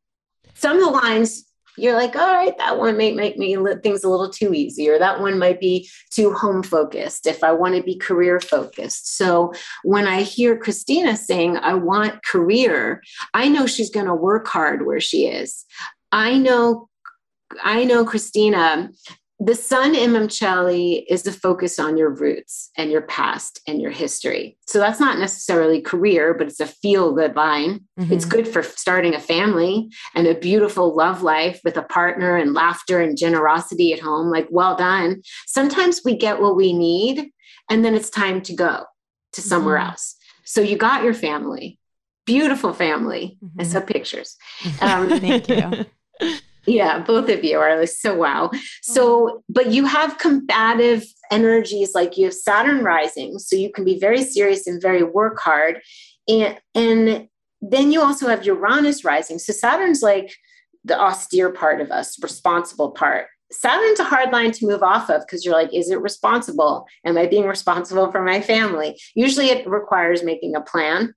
[0.54, 1.46] some of the lines
[1.78, 4.99] you're like, all right, that one may make me things a little too easy, or
[4.99, 9.17] that one might be too home focused if I want to be career focused.
[9.17, 9.53] So
[9.84, 13.01] when I hear Christina saying, I want career,
[13.34, 15.65] I know she's going to work hard where she is.
[16.11, 16.89] I know
[17.61, 18.89] I know Christina
[19.39, 23.91] the sun Imum Coeli is the focus on your roots and your past and your
[23.91, 24.57] history.
[24.67, 27.81] So that's not necessarily career, but it's a feel good line.
[27.99, 28.13] Mm-hmm.
[28.13, 32.53] It's good for starting a family and a beautiful love life with a partner and
[32.53, 34.29] laughter and generosity at home.
[34.29, 35.23] Like, well done.
[35.47, 37.31] Sometimes we get what we need
[37.69, 38.86] and then it's time to go
[39.34, 39.89] to somewhere mm-hmm.
[39.89, 40.15] else.
[40.45, 41.79] So you got your family,
[42.25, 43.38] beautiful family.
[43.43, 43.61] Mm-hmm.
[43.61, 44.38] I saw pictures.
[44.79, 45.86] Um, Thank you.
[46.66, 48.51] Yeah, both of you are so wow.
[48.82, 49.43] So, oh.
[49.49, 54.24] but you have combative energies like you have Saturn rising, so you can be very
[54.24, 55.82] serious and very work hard.
[56.28, 57.28] And and
[57.61, 59.39] then you also have Uranus rising.
[59.39, 60.34] So Saturn's like
[60.86, 63.28] the austere part of us, responsible part.
[63.51, 66.88] Saturn's a hard line to move off of because you're like, is it responsible?
[67.05, 68.99] Am I being responsible for my family?
[69.16, 71.14] Usually it requires making a plan.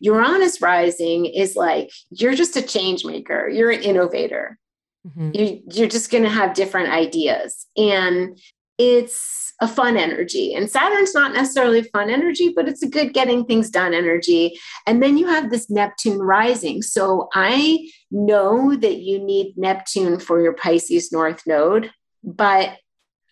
[0.00, 4.58] Uranus rising is like, you're just a change maker, you're an innovator.
[5.06, 5.30] Mm-hmm.
[5.34, 7.66] You, you're just going to have different ideas.
[7.76, 8.38] And
[8.78, 10.54] it's a fun energy.
[10.54, 14.58] And Saturn's not necessarily fun energy, but it's a good getting things done energy.
[14.86, 16.80] And then you have this Neptune rising.
[16.80, 21.90] So I know that you need Neptune for your Pisces North Node,
[22.24, 22.78] but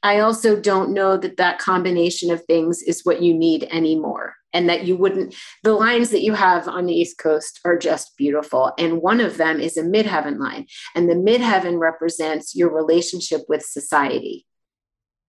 [0.03, 4.69] I also don't know that that combination of things is what you need anymore and
[4.69, 8.73] that you wouldn't the lines that you have on the east coast are just beautiful
[8.79, 13.63] and one of them is a midheaven line and the midheaven represents your relationship with
[13.63, 14.47] society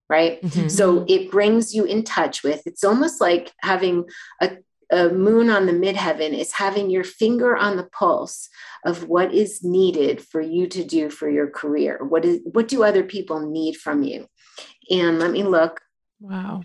[0.09, 0.67] right mm-hmm.
[0.67, 4.05] so it brings you in touch with it's almost like having
[4.41, 4.51] a
[4.91, 8.49] a moon on the midheaven is having your finger on the pulse
[8.85, 12.03] of what is needed for you to do for your career.
[12.03, 14.27] What is what do other people need from you?
[14.89, 15.79] And let me look.
[16.19, 16.63] Wow.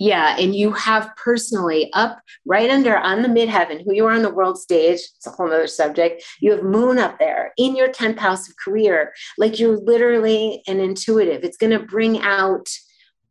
[0.00, 4.22] Yeah, and you have personally up right under on the midheaven, who you are on
[4.22, 4.94] the world stage.
[4.94, 6.24] It's a whole other subject.
[6.40, 9.12] You have moon up there in your 10th house of career.
[9.36, 11.44] Like you're literally an intuitive.
[11.44, 12.66] It's going to bring out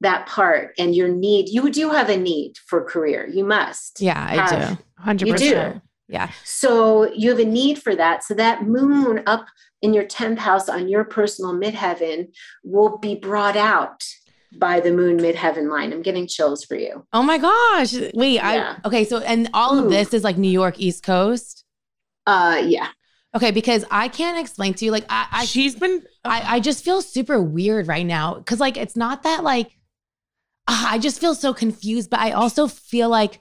[0.02, 1.50] that part and your need.
[1.50, 3.28] You do have a need for career.
[3.28, 4.00] You must.
[4.00, 4.78] Yeah, I do.
[5.04, 5.28] 100%.
[5.28, 5.82] You do.
[6.08, 6.30] Yeah.
[6.44, 8.24] So you have a need for that.
[8.24, 9.48] So that moon up
[9.82, 12.28] in your 10th house on your personal midheaven
[12.64, 14.04] will be brought out
[14.58, 15.94] by the moon midheaven line.
[15.94, 17.06] I'm getting chills for you.
[17.14, 17.94] Oh my gosh.
[18.14, 18.78] Wait, Yeah.
[18.84, 21.66] I okay, so and all of this is like New York East Coast.
[22.26, 22.88] Uh yeah.
[23.36, 26.84] Okay, because I can't explain to you like I I She's been I, I just
[26.84, 29.72] feel super weird right now because like it's not that like
[30.68, 33.40] ah, I just feel so confused, but I also feel like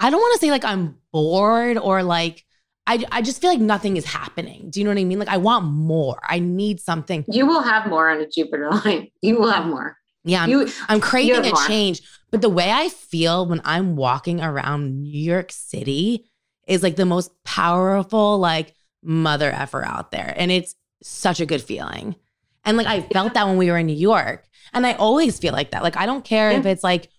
[0.00, 2.44] I don't want to say like I'm bored or like
[2.86, 4.68] I I just feel like nothing is happening.
[4.70, 5.18] Do you know what I mean?
[5.18, 6.18] Like I want more.
[6.28, 7.24] I need something.
[7.28, 9.08] You will have more on a Jupiter line.
[9.22, 9.96] You will have more.
[10.24, 11.66] Yeah, I'm, You I'm craving a more.
[11.66, 12.02] change.
[12.30, 16.30] But the way I feel when I'm walking around New York City
[16.66, 21.62] is like the most powerful like mother effer out there, and it's such a good
[21.62, 22.16] feeling.
[22.64, 25.52] And like I felt that when we were in New York, and I always feel
[25.52, 25.82] like that.
[25.82, 27.10] Like I don't care if it's like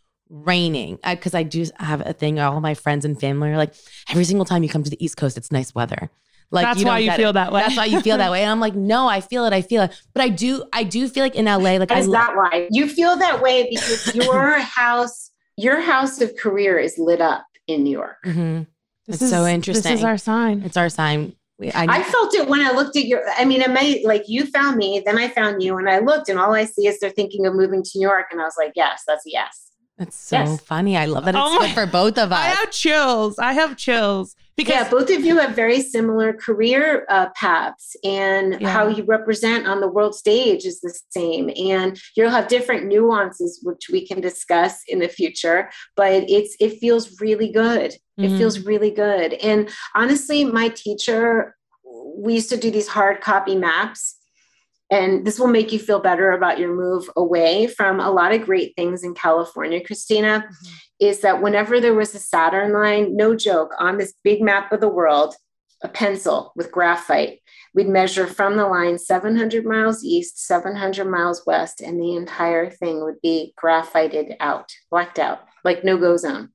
[0.43, 2.39] raining because I do have a thing.
[2.39, 3.73] All my friends and family are like,
[4.09, 6.09] every single time you come to the East Coast, it's nice weather.
[6.51, 7.33] Like That's don't why you feel it.
[7.33, 7.61] that way.
[7.61, 8.41] That's why you feel that way.
[8.43, 9.53] And I'm like, no, I feel it.
[9.53, 10.01] I feel it.
[10.13, 12.35] But I do, I do feel like in LA, like I That is lo- not
[12.35, 12.67] why.
[12.71, 17.83] You feel that way because your house, your house of career is lit up in
[17.83, 18.17] New York.
[18.25, 18.67] Mhm.
[19.07, 19.91] This It's so interesting.
[19.91, 20.61] This is our sign.
[20.63, 21.33] It's our sign.
[21.61, 24.45] I, I felt it when I looked at your, I mean, I may like you
[24.45, 27.09] found me, then I found you, and I looked, and all I see is they're
[27.09, 28.25] thinking of moving to New York.
[28.31, 29.71] And I was like, yes, that's a yes.
[29.97, 30.61] It's so Yes.
[30.61, 30.97] funny.
[30.97, 32.37] I love that it's Oh my- good for both of us.
[32.39, 33.37] I have chills.
[33.39, 38.57] I have chills because yeah, both of you have very similar career uh, paths, and
[38.59, 38.69] Yeah.
[38.69, 41.49] how you represent on the world stage is the same.
[41.57, 45.69] And you'll have different nuances, which we can discuss in the future.
[45.95, 47.93] But it's it feels really good.
[48.17, 48.37] It Mhm.
[48.37, 49.33] feels really good.
[49.35, 51.55] And honestly, my teacher,
[52.17, 54.15] we used to do these hard copy maps.
[54.91, 58.45] And this will make you feel better about your move away from a lot of
[58.45, 60.45] great things in California, Christina.
[60.45, 60.75] Mm-hmm.
[60.99, 64.79] Is that whenever there was a Saturn line, no joke, on this big map of
[64.79, 65.35] the world,
[65.81, 67.39] a pencil with graphite,
[67.73, 73.03] we'd measure from the line 700 miles east, 700 miles west, and the entire thing
[73.03, 76.51] would be graphited out, blacked out, like no go zone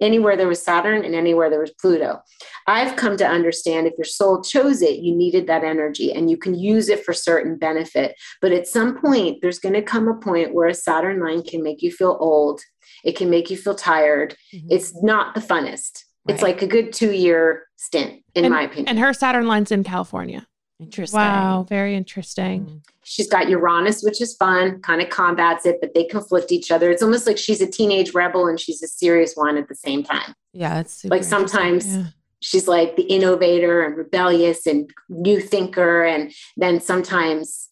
[0.00, 2.20] anywhere there was Saturn and anywhere there was Pluto.
[2.66, 6.36] I've come to understand if your soul chose it, you needed that energy and you
[6.36, 8.16] can use it for certain benefit.
[8.40, 11.62] But at some point, there's going to come a point where a Saturn line can
[11.62, 12.60] make you feel old.
[13.04, 14.36] It can make you feel tired.
[14.54, 14.66] Mhm.
[14.70, 16.04] It's not the funnest.
[16.26, 18.88] It's like a good two year stint, in and, my opinion.
[18.88, 20.46] and her Saturn line's in California.
[20.80, 21.18] Interesting.
[21.20, 22.64] Wow, very interesting.
[22.66, 22.80] Mm.
[23.04, 26.90] She's got Uranus, which is fun, kind of combats it, but they conflict each other.
[26.90, 30.02] It's almost like she's a teenage rebel and she's a serious one at the same
[30.02, 30.34] time.
[30.52, 32.04] Yeah, it's Like sometimes Yeah.
[32.40, 37.68] she's like the innovator and rebellious and new thinker and then sometimes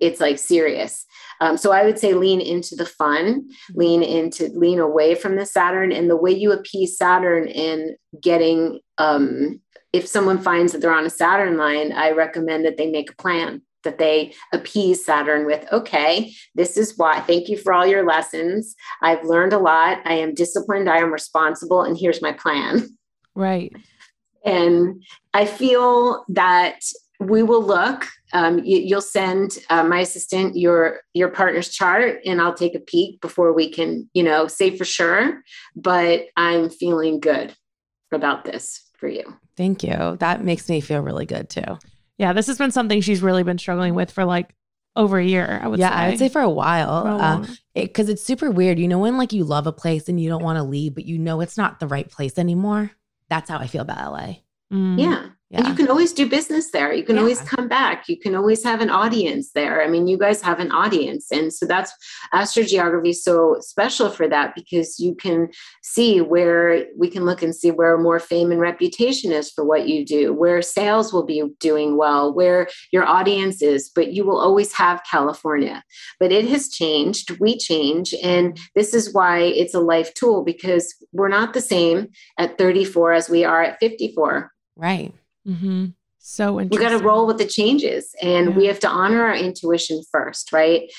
[0.00, 1.04] it's like serious
[1.40, 5.44] um, so i would say lean into the fun lean into lean away from the
[5.46, 9.60] saturn and the way you appease saturn in getting um,
[9.96, 13.16] if someone finds that they're on a saturn line i recommend that they make a
[13.16, 18.04] plan that they appease saturn with okay this is why thank you for all your
[18.06, 22.86] lessons i've learned a lot i am disciplined i am responsible and here's my plan
[23.34, 23.70] Right.
[24.44, 25.02] and
[25.34, 26.80] I feel that
[27.20, 28.06] we will look.
[28.32, 32.80] Um, you, you'll send uh, my assistant your your partner's chart, and I'll take a
[32.80, 35.42] peek before we can, you know, say for sure.
[35.74, 37.54] But I'm feeling good
[38.12, 39.24] about this for you.
[39.56, 40.16] Thank you.
[40.20, 41.78] That makes me feel really good too.
[42.18, 44.54] Yeah, this has been something she's really been struggling with for like
[44.94, 45.60] over a year.
[45.62, 45.94] I would yeah, say.
[45.94, 47.02] I would say for a while.
[47.02, 48.78] For a Uh, long- because it's super weird.
[48.78, 51.04] You know, when like you love a place and you don't want to leave, but
[51.04, 52.92] you know it's not the right place anymore.
[53.28, 54.36] That's how I feel about LA.
[54.72, 54.98] Mm.
[54.98, 55.26] Yeah.
[55.52, 56.92] And you can always do business there.
[56.92, 58.08] You can always come back.
[58.08, 59.80] You can always have an audience there.
[59.80, 61.30] I mean, you guys have an audience.
[61.30, 61.92] And so that's
[62.34, 65.48] astrogeography is so special for that because you can
[65.84, 69.88] see where we can look and see where more fame and reputation is for what
[69.88, 74.40] you do, where sales will be doing well, where your audience is, but you will
[74.40, 75.84] always have California.
[76.18, 77.38] But it has changed.
[77.38, 78.14] We change.
[78.20, 83.12] And this is why it's a life tool because we're not the same at 34
[83.12, 85.14] as we are at 54 Right.
[85.46, 85.94] Mhm.
[86.18, 86.88] So we interesting.
[86.88, 90.90] got to roll with the changes and we have to honor our intuition first right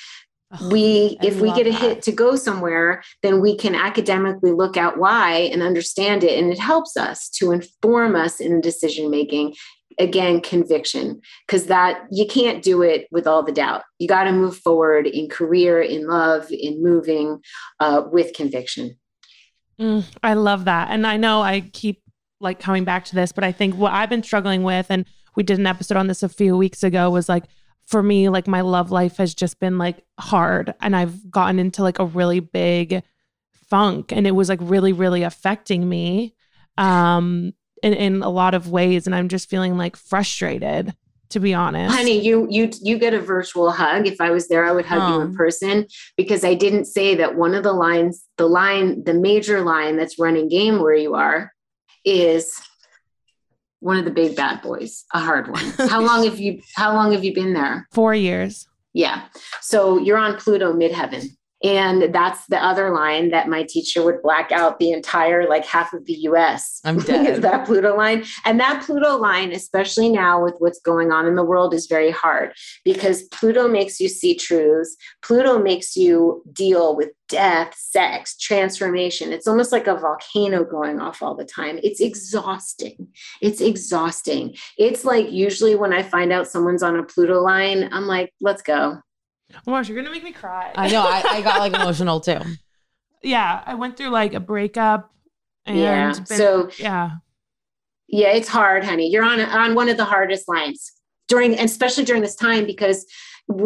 [0.72, 1.82] we I if we get a that.
[1.82, 6.54] hit to go somewhere then we can academically look at why and understand it and
[6.54, 9.54] it helps us to inform us in decision making
[10.00, 14.32] again conviction because that you can't do it with all the doubt you got to
[14.32, 17.39] move forward in career in love in moving
[17.82, 18.98] uh, with conviction
[19.80, 20.89] Mm, I love that.
[20.89, 22.02] And I know I keep
[22.40, 25.44] like coming back to this, but I think what I've been struggling with, and we
[25.44, 27.46] did an episode on this a few weeks ago, was like
[27.86, 30.74] for me, like my love life has just been like hard.
[30.82, 33.04] And I've gotten into like a really big
[33.70, 36.34] funk and it was like really, really affecting me
[36.78, 39.06] um in, in a lot of ways.
[39.08, 40.96] And I'm just feeling like frustrated,
[41.30, 41.94] to be honest.
[41.94, 45.14] honey you you you get a virtual hug if i was there i would hug
[45.14, 45.86] you in person
[46.16, 50.18] because i didn't say that one of the lines the line the major line that's
[50.18, 51.52] running game where you are
[52.06, 52.60] is
[53.80, 55.64] one of the big bad boys a hard one.
[55.89, 57.88] How long have you how long have you been there?
[57.91, 58.68] Four years.
[58.93, 59.26] yeah.
[59.62, 61.26] So you're on pluto midheaven
[61.68, 65.91] and that's the other line that my teacher would black out the entire like half
[65.91, 67.41] of the us I'm is dead.
[67.41, 68.24] that Pluto line.
[68.45, 72.09] And that Pluto line, especially now with what's going on in the world, is very
[72.09, 72.53] hard
[72.86, 74.95] because Pluto makes you see truths.
[75.22, 79.34] Pluto makes you deal with death, sex, transformation.
[79.34, 81.82] It's almost like a volcano going off all the time.
[81.84, 83.09] It's exhausting.
[83.41, 84.55] It's exhausting.
[84.78, 88.61] It's like usually when I find out someone's on a Pluto line, I'm like, let's
[88.61, 89.01] go.
[89.56, 90.72] Oh my gosh, you're gonna make me cry.
[90.76, 91.02] I know.
[91.02, 92.39] I, I got like emotional too.
[93.24, 95.12] yeah, I went through like a breakup
[95.66, 96.14] and Yeah.
[96.14, 97.12] been- So yeah.
[98.10, 99.10] Yeah, it's hard, honey.
[99.10, 100.91] You're on on one of the hardest lines
[101.28, 103.06] during, and especially during this time, because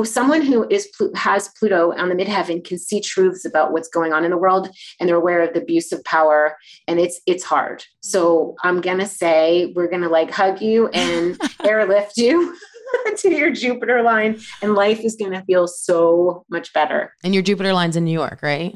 [0.03, 4.23] someone who is has Pluto on the midheaven can see truths about what's going on
[4.25, 4.69] in the world,
[4.99, 6.57] and they're aware of the abuse of power,
[6.87, 7.83] and it's it's hard.
[8.01, 12.55] So I'm gonna say we're gonna like hug you and airlift you
[13.17, 17.13] to your Jupiter line, and life is gonna feel so much better.
[17.23, 18.75] And your Jupiter line's in New York, right?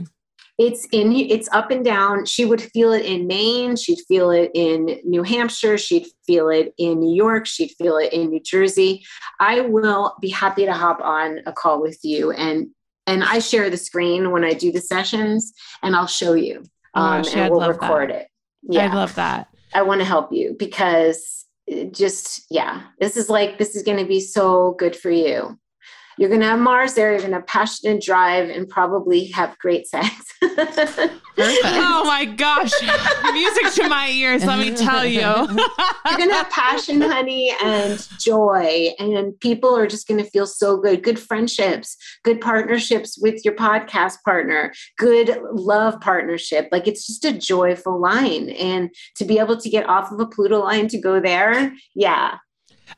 [0.57, 4.51] it's in it's up and down she would feel it in maine she'd feel it
[4.53, 9.03] in new hampshire she'd feel it in new york she'd feel it in new jersey
[9.41, 12.68] i will be happy to hop on a call with you and
[13.05, 15.51] and i share the screen when i do the sessions
[15.84, 16.63] and i'll show you
[16.97, 17.82] Oh um, gosh, and I'd we'll love that.
[17.82, 18.28] record it
[18.63, 19.49] yeah I love that.
[19.74, 21.45] I want to help you because
[21.91, 25.57] just yeah this is like this is going to be so good for you
[26.18, 29.57] you're going to have mars there you're going to have passionate drive and probably have
[29.59, 30.13] great sex.
[31.38, 32.72] Oh my gosh.
[33.34, 35.20] Music to my ears, let me tell you.
[35.20, 40.47] you're going to have passion honey and joy and people are just going to feel
[40.47, 41.03] so good.
[41.03, 46.70] Good friendships good partnerships with your podcast partner good love partnership.
[46.72, 50.26] Like it's just a joyful line and to be able to get off of a
[50.26, 52.38] pluto line to go there yeah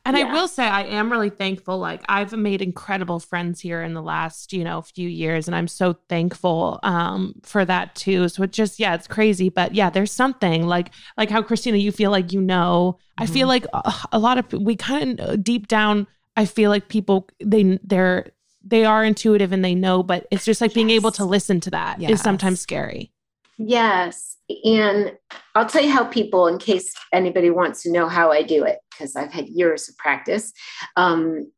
[0.04, 1.78] And I will say I am really thankful.
[1.78, 5.46] Like I've made incredible friends here in the last, you know, few years.
[5.48, 8.28] And I'm so thankful um for that too.
[8.28, 9.48] So it just, yeah, it's crazy.
[9.48, 12.98] But yeah, there's something like like how Christina, you feel like you know.
[13.18, 13.50] I feel Mhm.
[13.50, 17.78] like a, a lot of we kind of deep down, I feel like people they
[17.82, 18.30] they're
[18.64, 21.70] they are intuitive and they know, but it's just like being able to listen to
[21.70, 23.12] that is sometimes scary.
[23.58, 24.36] Yes.
[24.64, 25.12] And
[25.54, 28.78] I'll tell you how people, in case anybody wants to know how I do it,
[28.90, 30.52] because I've had years of practice.
[30.96, 31.50] Um,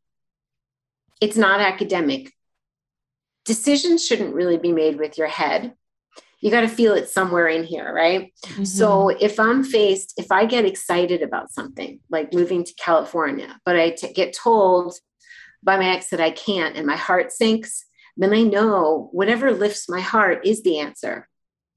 [1.21, 2.33] it's not academic.
[3.45, 5.75] Decisions shouldn't really be made with your head.
[6.41, 8.33] You got to feel it somewhere in here, right?
[8.65, 13.77] So if I'm faced, if I get excited about something like moving to California, but
[13.77, 14.95] I t- get told
[15.63, 17.85] by my ex that I can't and my heart sinks,
[18.17, 21.29] then I know whatever lifts my heart is the answer.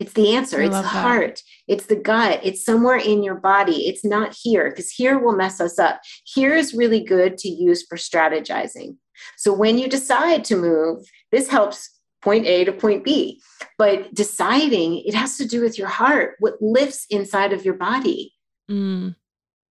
[0.04, 0.62] It's the answer.
[0.62, 0.88] I it's the that.
[0.90, 1.42] heart.
[1.70, 2.42] It's the gut.
[2.44, 3.88] It's somewhere in your body.
[3.88, 6.02] It's not here because here will mess us up.
[6.26, 8.98] Here is really good to use for strategizing.
[9.38, 11.90] So when you decide to move, this helps
[12.22, 13.42] point A to point B.
[13.78, 18.34] But deciding, it has to do with your heart, what lifts inside of your body.
[18.70, 19.16] Mm.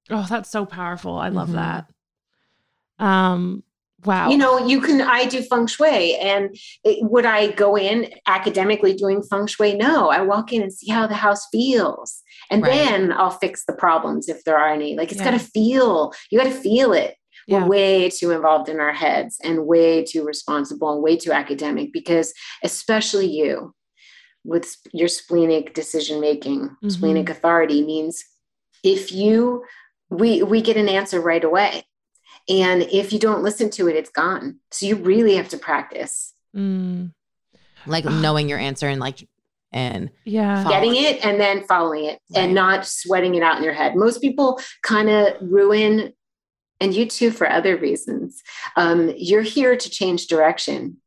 [0.08, 1.18] Oh, that's so powerful.
[1.18, 1.86] I love Mhm.
[2.98, 3.04] that.
[3.04, 3.64] Um,
[4.05, 4.28] wow.
[4.30, 6.16] You know, you can, I do feng shui.
[6.16, 9.74] And it, would I go in academically doing feng shui?
[9.74, 12.22] No, I walk in and see how the house feels.
[12.50, 12.72] And Right.
[12.72, 14.96] then I'll fix the problems if there are any.
[14.96, 15.30] Like it's Yeah.
[15.32, 17.16] got to feel, you got to feel it.
[17.46, 17.62] Yeah.
[17.62, 21.92] We're way too involved in our heads and way too responsible and way too academic
[21.92, 22.32] because,
[22.62, 23.74] especially you,
[24.44, 26.92] with your splenic decision making, Mhm.
[26.92, 28.24] splenic authority means
[28.84, 29.64] if you,
[30.11, 31.84] we we get an answer right away,
[32.49, 34.59] and if you don't listen to it, it's gone.
[34.70, 37.12] So you really have to practice Mm,
[37.86, 39.26] Like knowing your answer and like
[39.72, 40.62] and yeah.
[40.64, 42.43] Follow getting it and then following it Right.
[42.45, 43.97] and not sweating it out in your head.
[43.97, 46.12] Most people kind of ruin,
[46.80, 48.43] and you too for other reasons.
[48.76, 50.99] Um, you're here to change direction.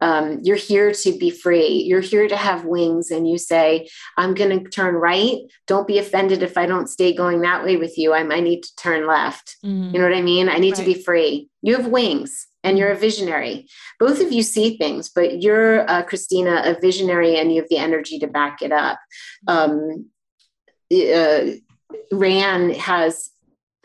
[0.00, 1.82] Um, you're here to be free.
[1.82, 5.38] You're here to have wings, and you say, I'm going to turn right.
[5.66, 8.12] Don't be offended if I don't stay going that way with you.
[8.12, 9.56] I might need to turn left.
[9.64, 9.92] Mhm.
[9.92, 10.48] You know what I mean?
[10.48, 11.48] I need to be free.
[11.62, 13.68] You have wings and you're a visionary.
[13.98, 17.78] Both of you see things, but you're, uh, Christina, a visionary and you have the
[17.78, 18.98] energy to back it up.
[19.46, 20.06] Um,
[20.92, 21.56] uh,
[22.12, 23.30] Raeanne has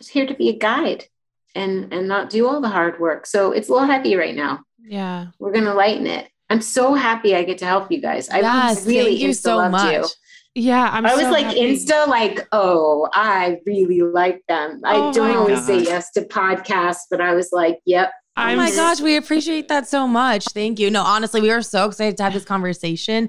[0.09, 1.05] here to be a guide
[1.53, 3.25] and and not do all the hard work.
[3.25, 4.61] So it's a little heavy right now.
[4.83, 5.27] Yeah.
[5.39, 6.29] We're gonna lighten it.
[6.49, 8.29] I'm so happy I get to help you guys.
[8.29, 9.93] I yes, really thank you insta so much.
[9.93, 10.07] you.
[10.53, 10.89] Yeah.
[10.91, 11.61] I'm i was so like happy.
[11.61, 16.23] insta like oh i really like them i Oh don't my always say yes to
[16.23, 20.07] podcasts but i was like yep Oh I'm my s- gosh, we appreciate that so
[20.07, 20.45] much.
[20.45, 20.89] Thank you.
[20.89, 23.27] No, honestly, we are so excited to have this conversation.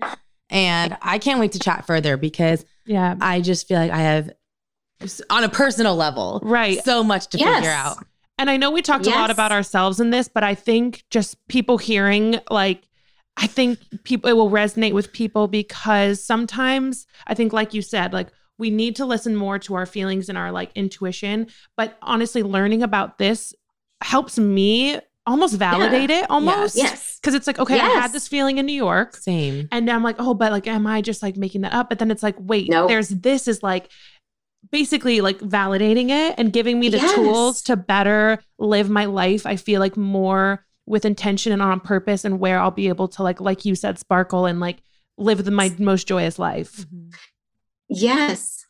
[0.48, 3.16] And I can't wait to chat further because Yeah.
[3.20, 4.30] I just feel like I have,
[5.28, 6.84] on a personal level, Right.
[6.84, 7.56] so much to Yes.
[7.56, 7.96] figure out.
[8.42, 11.36] And I know we talked a lot about ourselves in this, but I think just
[11.46, 12.88] people hearing, like,
[13.36, 18.12] I think people, it will resonate with people because sometimes I think, like you said,
[18.12, 21.46] like, we need to listen more to our feelings and our like intuition.
[21.76, 23.54] But honestly, learning about this
[24.02, 26.76] helps me almost validate it almost.
[26.76, 29.14] yes Cause it's like, okay, I had this feeling in New York.
[29.16, 29.68] Same.
[29.70, 31.88] And I'm like, oh, but like, am I just like making that up?
[31.88, 32.88] But then it's like, wait, Nope.
[32.88, 33.88] there's this is like
[34.70, 37.14] basically like validating it and giving me the Yes.
[37.14, 39.44] tools to better live my life.
[39.46, 43.22] I feel like more with intention and on purpose and where I'll be able to
[43.22, 44.78] like, like you said, sparkle and like
[45.18, 46.86] live the, my most joyous life.
[46.86, 47.10] Mm-hmm.
[47.88, 48.66] yes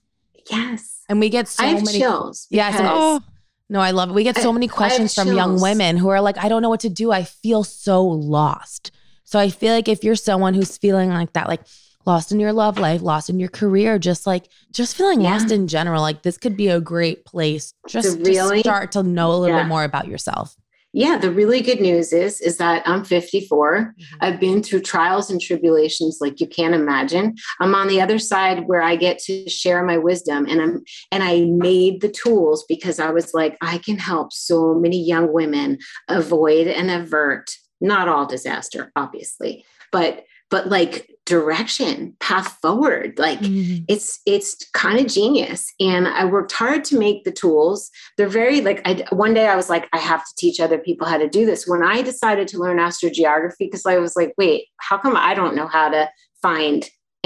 [0.51, 1.99] yes And we get so i have many.
[1.99, 3.21] chills Yes, because- Oh,
[3.69, 4.13] No, I love it.
[4.15, 6.69] We get so I- many questions from young women who are like, I don't know
[6.69, 7.11] what to do.
[7.13, 8.91] I feel so lost.
[9.25, 11.63] So I feel like if you're someone who's feeling like that, like
[12.05, 15.33] lost in your love life, lost in your career, just like just feeling Yeah.
[15.33, 19.03] lost in general, like this could be a great place just to really- start to
[19.03, 19.63] know a little Yeah.
[19.63, 20.57] bit more about yourself.
[20.95, 24.17] yeah the really good news is is that i'm 54 mm-hmm.
[24.21, 28.69] i've been through trials and tribulations like you can't imagine i'm on the other side
[28.69, 33.01] where i get to share my wisdom and i'm and i made the tools because
[33.01, 35.79] i was like i can help so many young women
[36.09, 37.47] avoid and avert
[37.81, 43.85] not all disaster obviously but but like direction path forward like Mhm.
[43.89, 45.61] it's it's kind of genius.
[45.81, 47.91] And i worked hard to make the tools.
[48.17, 48.93] They're very like I,
[49.25, 51.67] one day i was like i have to teach other people how to do this.
[51.67, 55.57] When i decided to learn astrogeography because i was like wait how come i don't
[55.59, 56.03] know how to
[56.47, 56.81] find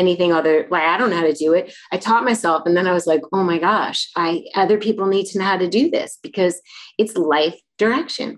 [0.05, 1.65] anything other like i don't know how to do it?
[1.95, 4.29] I taught myself and then i was like oh my gosh i
[4.63, 6.55] other people need to know how to do this because
[7.01, 8.31] it's life direction.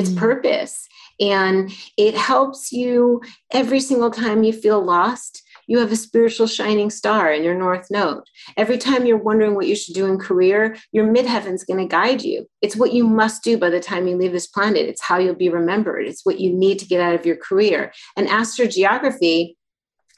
[0.00, 0.16] It's Mhm.
[0.26, 0.74] purpose
[1.20, 6.90] and it helps you every single time you feel lost you have a spiritual shining
[6.90, 8.24] star in your north node.
[8.56, 12.22] Every time you're wondering what you should do in career your midheaven's going to guide
[12.22, 12.48] you.
[12.60, 14.88] It's what you must do by the time you leave this planet.
[14.88, 16.06] It's how you'll be remembered.
[16.06, 17.92] It's what you need to get out of your career.
[18.16, 19.54] And astrogeography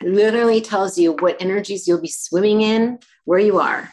[0.03, 3.93] literally tells you what energies you'll be swimming in where you are.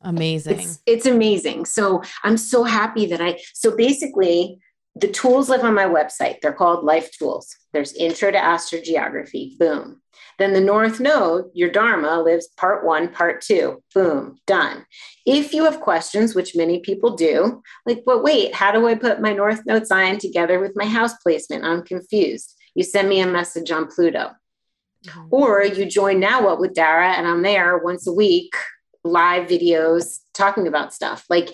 [0.00, 0.60] Amazing.
[0.60, 1.64] it's, it's amazing.
[1.64, 4.58] So I'm so happy that I, so basically,
[5.00, 6.40] the tools live on my website.
[6.40, 7.54] They're called life tools.
[7.72, 10.00] There's intro to astrogeography, boom.
[10.38, 14.86] Then the North Node, your Dharma, lives part one, part two, boom, done.
[15.26, 19.20] If you have questions, which many people do, like, but wait, how do I put
[19.20, 21.64] my North Node sign together with my house placement?
[21.64, 22.54] I'm confused.
[22.74, 24.34] You send me a message on Pludo.
[25.08, 25.28] Oh.
[25.30, 28.54] Or you join Now What with Dara, and I'm there once a week,
[29.04, 31.24] live videos talking about stuff.
[31.28, 31.50] Like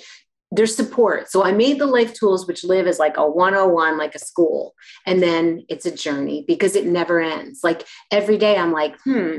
[0.55, 1.30] there's support.
[1.30, 4.74] So I made the life tools, which live as like a 101, like a school.
[5.07, 7.61] And then it's a journey because it never ends.
[7.64, 9.38] Like every day I'm like, hmm,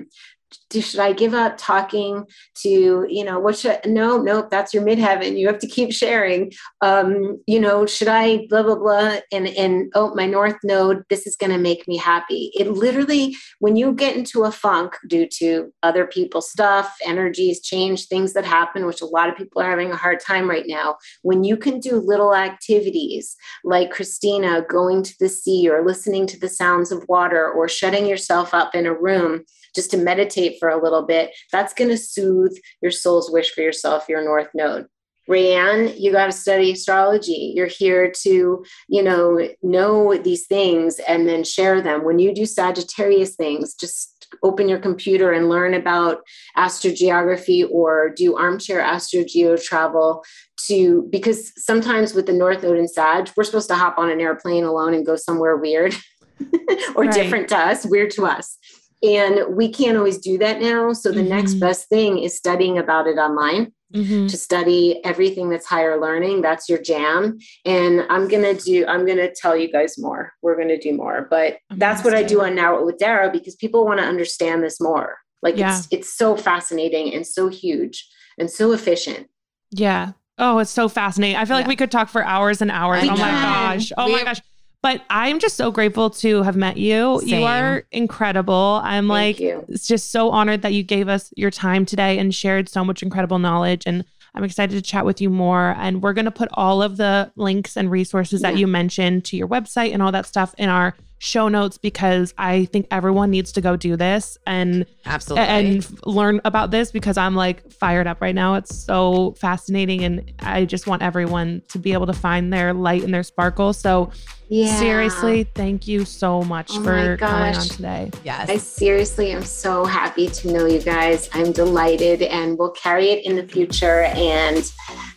[0.73, 2.25] should I give up talking
[2.61, 5.37] to, you know, what should, no, nope, that's your midheaven.
[5.37, 6.51] You have to keep sharing.
[6.81, 9.17] Um, you know, should I blah, blah, blah.
[9.31, 12.51] And, and, oh, my North node, this is going to make me happy.
[12.55, 18.07] It literally, when you get into a funk due to other people's stuff, energies change,
[18.07, 20.97] things that happen, which a lot of people are having a hard time right now,
[21.21, 26.39] when you can do little activities like Christina going to the sea or listening to
[26.39, 29.43] the sounds of water or shutting yourself up in a room
[29.75, 33.61] just to meditate for a little bit, that's going to soothe your soul's wish for
[33.61, 34.87] yourself, your North Node.
[35.29, 37.53] Raeanne, you got to study astrology.
[37.55, 42.03] You're here to, you know, know these things and then share them.
[42.03, 46.21] When you do Sagittarius things, just open your computer and learn about
[46.57, 50.23] astrogeography or do armchair astrogeo travel
[50.67, 54.21] to because sometimes with the North Node and Sag, we're supposed to hop on an
[54.21, 55.95] airplane alone and go somewhere weird
[56.95, 57.13] or Right.
[57.13, 58.57] different to us, weird to us.
[59.05, 60.93] And we can't always do that now.
[60.93, 61.59] So the next Mhm.
[61.59, 64.29] best thing is studying about it online Mhm.
[64.29, 66.41] to study everything that's higher learning.
[66.41, 67.37] That's your jam.
[67.65, 70.33] And I'm going to do, I'm going to tell you guys more.
[70.41, 71.27] We're going to do more.
[71.29, 74.79] But that's what I do on Now with Dara because people want to understand this
[74.81, 75.17] more.
[75.43, 75.77] Like Yeah.
[75.77, 78.07] it's it's so fascinating and so huge
[78.39, 79.27] and so efficient.
[79.71, 80.13] Yeah.
[80.37, 81.37] Oh, it's so fascinating.
[81.37, 83.03] I feel like we could talk for hours and hours.
[83.03, 83.91] I oh my gosh.
[83.97, 84.41] Oh We- my gosh.
[84.85, 87.19] But I'm just so grateful to have met you.
[87.21, 87.39] Same.
[87.39, 88.81] You are incredible.
[88.83, 89.65] I'm Thank like you.
[89.67, 93.01] it's just so honored that you gave us your time today and shared so much
[93.01, 94.05] incredible knowledge and
[94.35, 97.31] I'm excited to chat with you more and we're going to put all of the
[97.35, 100.95] links and resources that you mentioned to your website and all that stuff in our
[101.17, 105.47] show notes because I think everyone needs to go do this and Absolutely.
[105.47, 108.55] and learn about this because I'm like fired up right now.
[108.55, 113.03] It's so fascinating, and I just want everyone to be able to find their light
[113.03, 113.73] and their sparkle.
[113.73, 114.11] So,
[114.49, 114.75] Yeah.
[114.77, 117.67] seriously, thank you so much Oh for coming on gosh.
[117.69, 118.11] today.
[118.23, 118.49] yes.
[118.49, 121.29] I seriously am so happy to know you guys.
[121.33, 124.01] I'm delighted and we'll carry it in the future.
[124.03, 124.63] And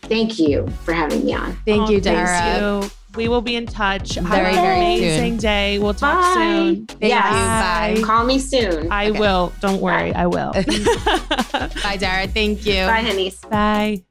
[0.03, 1.59] thank you for having me on.
[1.67, 2.91] Thank Oh, you, thanks Dara.
[3.11, 3.17] You.
[3.17, 4.15] We will be in touch.
[4.15, 5.37] Have Very, an very amazing soon.
[5.39, 5.79] day.
[5.79, 6.35] We'll talk Bye.
[6.35, 6.87] soon.
[6.87, 7.09] Thank you.
[7.11, 7.95] Bye.
[7.97, 8.03] Bye.
[8.05, 8.91] Call me soon.
[8.93, 9.19] I Okay.
[9.19, 9.53] will.
[9.61, 10.15] Don't worry.
[10.15, 10.53] I will.
[11.83, 12.29] Bye, Dara.
[12.29, 12.85] Thank you.
[12.87, 13.37] Bye, honeys.
[13.41, 14.03] Bye.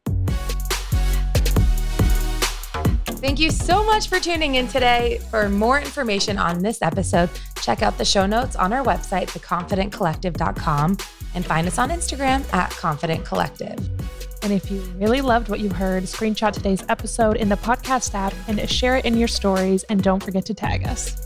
[3.19, 5.19] Thank you so much for tuning in today.
[5.31, 7.29] For more information on this episode,
[7.61, 10.97] check out the show notes on our website, theconfidentcollective.com,
[11.33, 13.77] and find us on Instagram at Confident Collective.
[14.47, 18.33] And if you really loved what you heard, screenshot today's episode in the podcast app
[18.47, 19.83] and share it in your stories.
[19.89, 21.17] And don't forget to tag us.